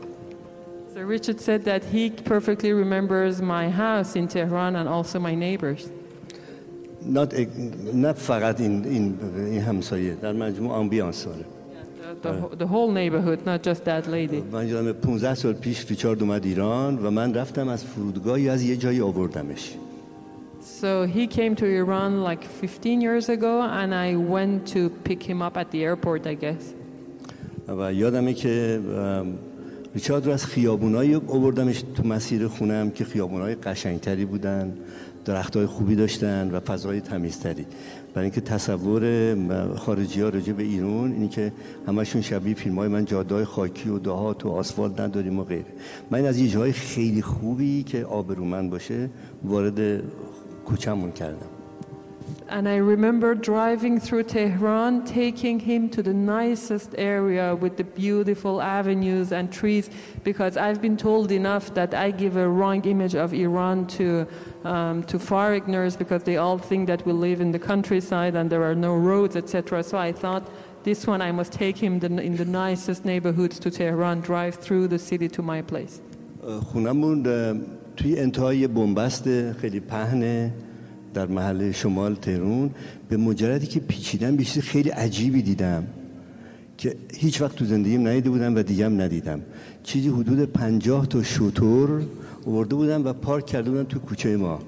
So 0.97 1.01
Richard 1.01 1.41
said 1.41 1.65
that 1.65 1.83
he 1.85 2.11
perfectly 2.11 2.73
remembers 2.73 3.41
my 3.41 3.71
house 3.71 4.17
in 4.17 4.29
Tehran 4.29 4.77
and 4.77 4.89
also 4.89 5.19
my 5.19 5.35
neighbors. 5.35 5.89
Not, 7.05 7.33
نه 7.95 8.13
فقط 8.13 8.61
این, 8.61 8.85
این, 8.85 9.19
این 9.37 9.61
همسایه 9.61 10.15
در 10.15 10.33
مجموع 10.33 10.73
آمبیانس 10.73 11.25
داره 11.25 11.45
the, 12.23 12.49
the 12.57 12.67
whole 12.67 12.91
neighborhood, 12.91 13.45
not 13.47 13.63
just 13.63 13.85
that 13.85 14.07
lady. 14.07 14.43
من 14.53 14.69
یادم 14.69 14.93
15 14.93 15.35
سال 15.35 15.53
پیش 15.53 15.91
ریچارد 15.91 16.23
اومد 16.23 16.45
ایران 16.45 16.99
و 16.99 17.11
من 17.11 17.35
رفتم 17.35 17.69
از 17.69 17.85
فرودگاهی 17.85 18.49
از 18.49 18.63
یه 18.63 18.77
جایی 18.77 19.01
آوردمش. 19.01 19.75
So 20.81 21.07
he 21.07 21.27
came 21.27 21.57
to 21.57 21.67
Iran 21.67 22.23
like 22.23 22.45
15 22.45 23.01
years 23.01 23.29
ago 23.29 23.63
and 23.63 23.93
I 23.95 24.15
went 24.17 24.67
to 24.75 24.91
pick 25.05 25.23
him 25.23 25.43
up 25.43 25.57
at 25.57 25.71
the 25.71 25.85
airport, 25.85 26.27
I 26.27 26.35
guess. 26.35 26.75
و 27.69 27.93
یادمه 27.93 28.35
که 28.35 28.81
ریچارد 29.96 30.26
رو 30.26 30.32
از 30.32 30.46
خیابونایی 30.46 31.16
آوردمش 31.16 31.84
تو 31.96 32.08
مسیر 32.08 32.48
خونم 32.48 32.92
که 32.92 33.06
خیابونای 33.06 33.56
قشنگتری 33.56 34.26
بودن 34.26 34.74
درختای 35.26 35.66
خوبی 35.66 35.96
داشتن 35.96 36.52
و 36.52 36.60
فضای 36.60 37.02
تمیزتری. 37.02 37.66
برای 38.14 38.26
اینکه 38.26 38.42
تصور 38.42 39.36
خارجی 39.76 40.22
ها 40.22 40.30
راجع 40.30 40.54
به 40.54 40.64
ایران 40.64 41.12
اینی 41.12 41.28
که 41.28 41.52
همشون 41.88 42.22
شبیه 42.22 42.54
فیلم 42.54 42.76
های 42.76 42.88
من 42.88 43.06
جاده 43.06 43.46
خاکی 43.46 43.90
و 43.90 44.00
دهات 44.00 44.46
و 44.46 44.50
آسفالت 44.50 45.00
نداریم 45.00 45.40
و 45.40 45.44
غیره. 45.44 45.66
من 46.12 46.26
از 46.26 46.38
یه 46.38 46.50
جای 46.50 46.72
خیلی 46.72 47.22
خوبی 47.22 47.84
که 47.84 48.06
آبرومند 48.06 48.70
باشه 48.70 49.10
وارد 49.44 50.04
کوچمون 50.66 51.12
کردم. 51.12 51.57
And 52.49 52.69
I 52.69 52.77
remember 52.77 53.35
driving 53.35 53.99
through 53.99 54.25
Tehran, 54.25 55.07
taking 55.07 55.59
him 55.59 55.89
to 55.89 56.03
the 56.03 56.13
nicest 56.13 56.95
area 56.99 57.55
with 57.55 57.79
the 57.79 57.85
beautiful 57.85 58.61
avenues 58.61 59.33
and 59.33 59.51
trees, 59.51 59.89
because 60.23 60.59
I've 60.59 60.83
been 60.83 60.99
told 60.99 61.33
enough 61.33 61.73
that 61.73 61.95
I 61.95 62.11
give 62.11 62.37
a 62.37 62.47
wrong 62.47 62.85
image 62.85 63.15
of 63.15 63.33
Iran 63.33 63.87
to, 63.99 64.27
um, 64.65 65.03
to 65.05 65.19
foreigners 65.19 65.97
because 65.97 66.25
they 66.25 66.37
all 66.37 66.59
think 66.59 66.89
that 66.89 67.07
we 67.07 67.13
live 67.13 67.41
in 67.41 67.53
the 67.53 67.59
countryside 67.59 68.35
and 68.37 68.51
there 68.51 68.65
are 68.65 68.75
no 68.75 68.95
roads, 68.95 69.35
etc. 69.35 69.83
So 69.83 69.97
I 69.97 70.13
thought 70.13 70.47
this 70.85 71.07
one 71.07 71.23
I 71.23 71.33
must 71.33 71.53
take 71.53 71.79
him 71.79 72.05
in 72.05 72.37
the 72.37 72.45
nicest 72.45 73.05
neighborhoods 73.05 73.59
to 73.61 73.71
Tehran, 73.71 74.21
drive 74.21 74.57
through 74.57 74.89
the 74.89 74.99
city 74.99 75.29
to 75.29 75.43
my 75.43 75.63
place. 75.63 76.01
خونمون 76.73 77.23
توی 77.97 78.19
انتهای 78.19 78.67
بنبست 78.67 79.53
خیلی 79.53 79.81
پهنه 79.81 80.53
در 81.14 81.26
محل 81.26 81.72
شمال 81.72 82.16
تهرون 82.16 82.70
به 83.10 83.18
مجردی 83.18 83.68
که 83.68 83.80
پیچیدم 83.80 84.36
بیشتر 84.36 84.62
خیلی 84.62 84.90
عجیبی 84.90 85.42
دیدم 85.42 85.88
که 86.78 86.96
هیچ 87.14 87.42
وقت 87.42 87.56
تو 87.56 87.66
زندگیم 87.66 88.08
ندیده 88.08 88.30
بودم 88.30 88.56
و 88.56 88.64
دیگم 88.64 89.02
ندیدم. 89.02 89.42
چیزی 89.84 90.10
حدود 90.10 90.54
پنجاه 90.54 91.08
تا 91.08 91.24
شوتور 91.24 92.02
ورده 92.48 92.76
بودم 92.76 93.06
و 93.06 93.14
پارک 93.14 93.46
کرده 93.46 93.70
بودم 93.72 93.84
تو 93.84 94.00
کوچه 94.00 94.38
ما. 94.38 94.60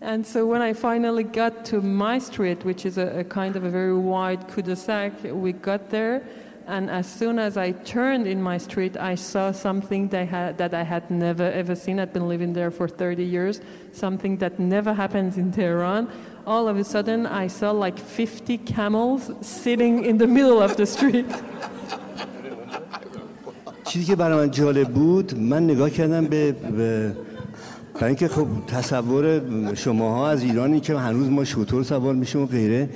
And 0.00 0.24
so 0.24 0.46
when 0.46 0.62
I 0.62 0.72
finally 0.72 1.24
got 1.24 1.64
to 1.66 1.82
my 1.82 2.20
street, 2.20 2.64
which 2.64 2.86
is 2.86 2.98
a, 2.98 3.08
a 3.22 3.24
kind 3.24 3.56
of 3.56 3.64
a 3.64 3.70
very 3.70 3.96
wide 4.12 4.46
cul-de-sac, 4.46 5.12
we 5.24 5.52
got 5.52 5.90
there. 5.90 6.22
And 6.67 6.89
as 6.89 7.07
soon 7.07 7.39
as 7.39 7.57
I 7.57 7.71
turned 7.71 8.25
in 8.25 8.41
my 8.41 8.57
street, 8.57 8.95
I 8.95 9.15
saw 9.15 9.51
something 9.51 10.07
that, 10.09 10.27
had, 10.29 10.57
that 10.59 10.73
I 10.73 10.83
had 10.83 11.11
never 11.11 11.43
ever 11.43 11.75
seen. 11.75 11.99
I'd 11.99 12.13
been 12.13 12.29
living 12.29 12.53
there 12.53 12.71
for 12.71 12.87
30 12.87 13.23
years, 13.23 13.59
something 13.91 14.37
that 14.37 14.59
never 14.59 14.93
happens 14.93 15.37
in 15.37 15.51
Tehran. 15.51 16.07
All 16.47 16.69
of 16.69 16.77
a 16.77 16.83
sudden, 16.83 17.25
I 17.25 17.47
saw 17.47 17.71
like 17.71 17.99
50 17.99 18.57
camels 18.59 19.31
sitting 19.41 20.05
in 20.05 20.17
the 20.17 20.27
middle 20.27 20.61
of 20.61 20.77
the 20.77 20.85
street. 20.85 21.25
چیزی 23.85 24.05
که 24.05 24.15
برای 24.15 24.37
من 24.37 24.51
جالب 24.51 24.87
بود 24.87 25.39
من 25.39 25.63
نگاه 25.63 25.89
کردم 25.89 26.25
به, 26.25 26.51
به 26.51 27.15
برای 27.93 28.07
اینکه 28.07 28.27
خب 28.27 28.47
تصور 28.67 29.41
شماها 29.75 30.29
از 30.29 30.43
ایرانی 30.43 30.79
که 30.79 30.97
هنوز 30.97 31.29
ما 31.29 31.43
شطور 31.43 31.83
سوار 31.83 32.15
میشیم 32.15 32.41
و 32.41 32.45
غیره 32.45 32.89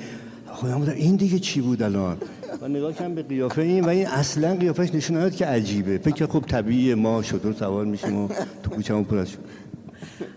خودم 0.48 0.80
بودم 0.80 0.92
این 0.92 1.16
دیگه 1.16 1.40
چی 1.40 1.62
بود 1.62 1.84
الان 1.84 2.18
و 2.62 2.68
نگاه 2.68 2.94
کردم 2.94 3.16
به 3.16 3.24
قیافه 3.24 3.62
این 3.62 3.84
و 3.84 3.90
این 3.90 4.08
اصلا 4.08 4.56
قیافش 4.56 4.94
نشون 4.94 5.18
نداد 5.18 5.36
که 5.36 5.46
عجیبه 5.46 5.98
فکر 5.98 6.26
خب 6.26 6.44
طبیعیه 6.48 6.96
ما 6.96 7.22
شطور 7.22 7.54
سوار 7.54 7.86
میشیم 7.86 8.18
و 8.18 8.28
تو 8.64 8.70
کوچه‌مون 8.70 9.04
پر 9.04 9.18
از 9.18 9.28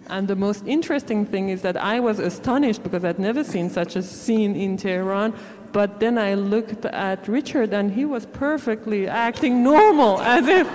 And 0.09 0.26
the 0.26 0.34
most 0.34 0.66
interesting 0.66 1.24
thing 1.24 1.51
is 1.51 1.62
that 1.62 1.76
I 1.76 2.01
was 2.01 2.18
astonished 2.18 2.82
because 2.82 3.05
I'd 3.05 3.20
never 3.20 3.44
seen 3.44 3.70
such 3.70 3.94
a 3.94 4.03
scene 4.03 4.57
in 4.57 4.76
Tehran. 4.76 5.32
But 5.72 6.01
then 6.01 6.18
I 6.18 6.34
looked 6.34 6.84
at 6.84 7.28
Richard 7.28 7.72
and 7.72 7.92
he 7.92 8.05
was 8.05 8.26
perfectly 8.26 9.07
acting 9.07 9.62
normal, 9.62 10.20
as 10.20 10.48
if 10.48 10.66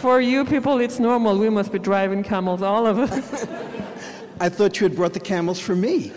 for 0.00 0.20
you 0.20 0.44
people 0.44 0.78
it's 0.78 1.00
normal. 1.00 1.36
We 1.36 1.50
must 1.50 1.72
be 1.72 1.80
driving 1.80 2.22
camels, 2.22 2.62
all 2.62 2.86
of 2.86 2.96
us. 2.98 3.46
I 4.40 4.48
thought 4.48 4.78
you 4.78 4.84
had 4.88 4.96
brought 4.96 5.14
the 5.14 5.20
camels 5.20 5.58
for 5.58 5.74
me. 5.74 6.12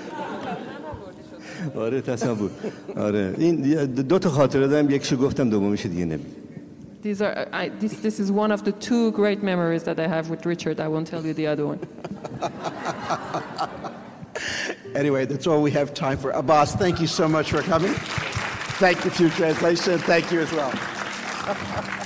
آره 1.76 2.02
تصور 2.02 2.50
آره 2.98 3.36
این 3.38 3.86
دو 3.86 4.20
تا 4.20 4.30
خاطره 4.30 4.68
دارم 4.68 4.90
یکشو 4.90 5.16
گفتم 5.18 5.50
دومیش 5.50 5.86
دیگه 5.86 6.06
نمیگم 6.06 6.26
These 7.04 7.22
are, 7.22 7.48
I, 7.52 7.68
this, 7.82 7.96
this 8.00 8.18
is 8.18 8.32
one 8.32 8.50
of 8.50 8.64
the 8.64 8.72
two 8.72 9.12
great 9.12 9.44
memories 9.44 9.84
that 9.84 10.00
I 10.00 10.08
have 10.08 10.30
with 10.30 10.46
Richard. 10.46 10.80
I 10.80 10.88
won't 10.88 11.06
tell 11.06 11.26
you 11.26 11.34
the 11.34 11.48
other 11.48 11.66
one. 11.68 11.80
Anyway, 14.96 15.26
that's 15.26 15.48
all 15.48 15.62
we 15.62 15.72
have 15.72 15.94
time 15.94 16.18
for. 16.18 16.32
Abbas, 16.32 16.76
thank 16.76 17.02
you 17.02 17.08
so 17.08 17.28
much 17.28 17.52
for 17.52 17.62
coming. 17.62 17.94
Thank 18.80 19.04
you 19.06 19.12
for 19.12 19.24
your 19.24 19.32
translation. 19.32 19.98
Thank 20.00 20.32
you 20.32 20.42
as 20.42 20.52
well. 20.52 21.97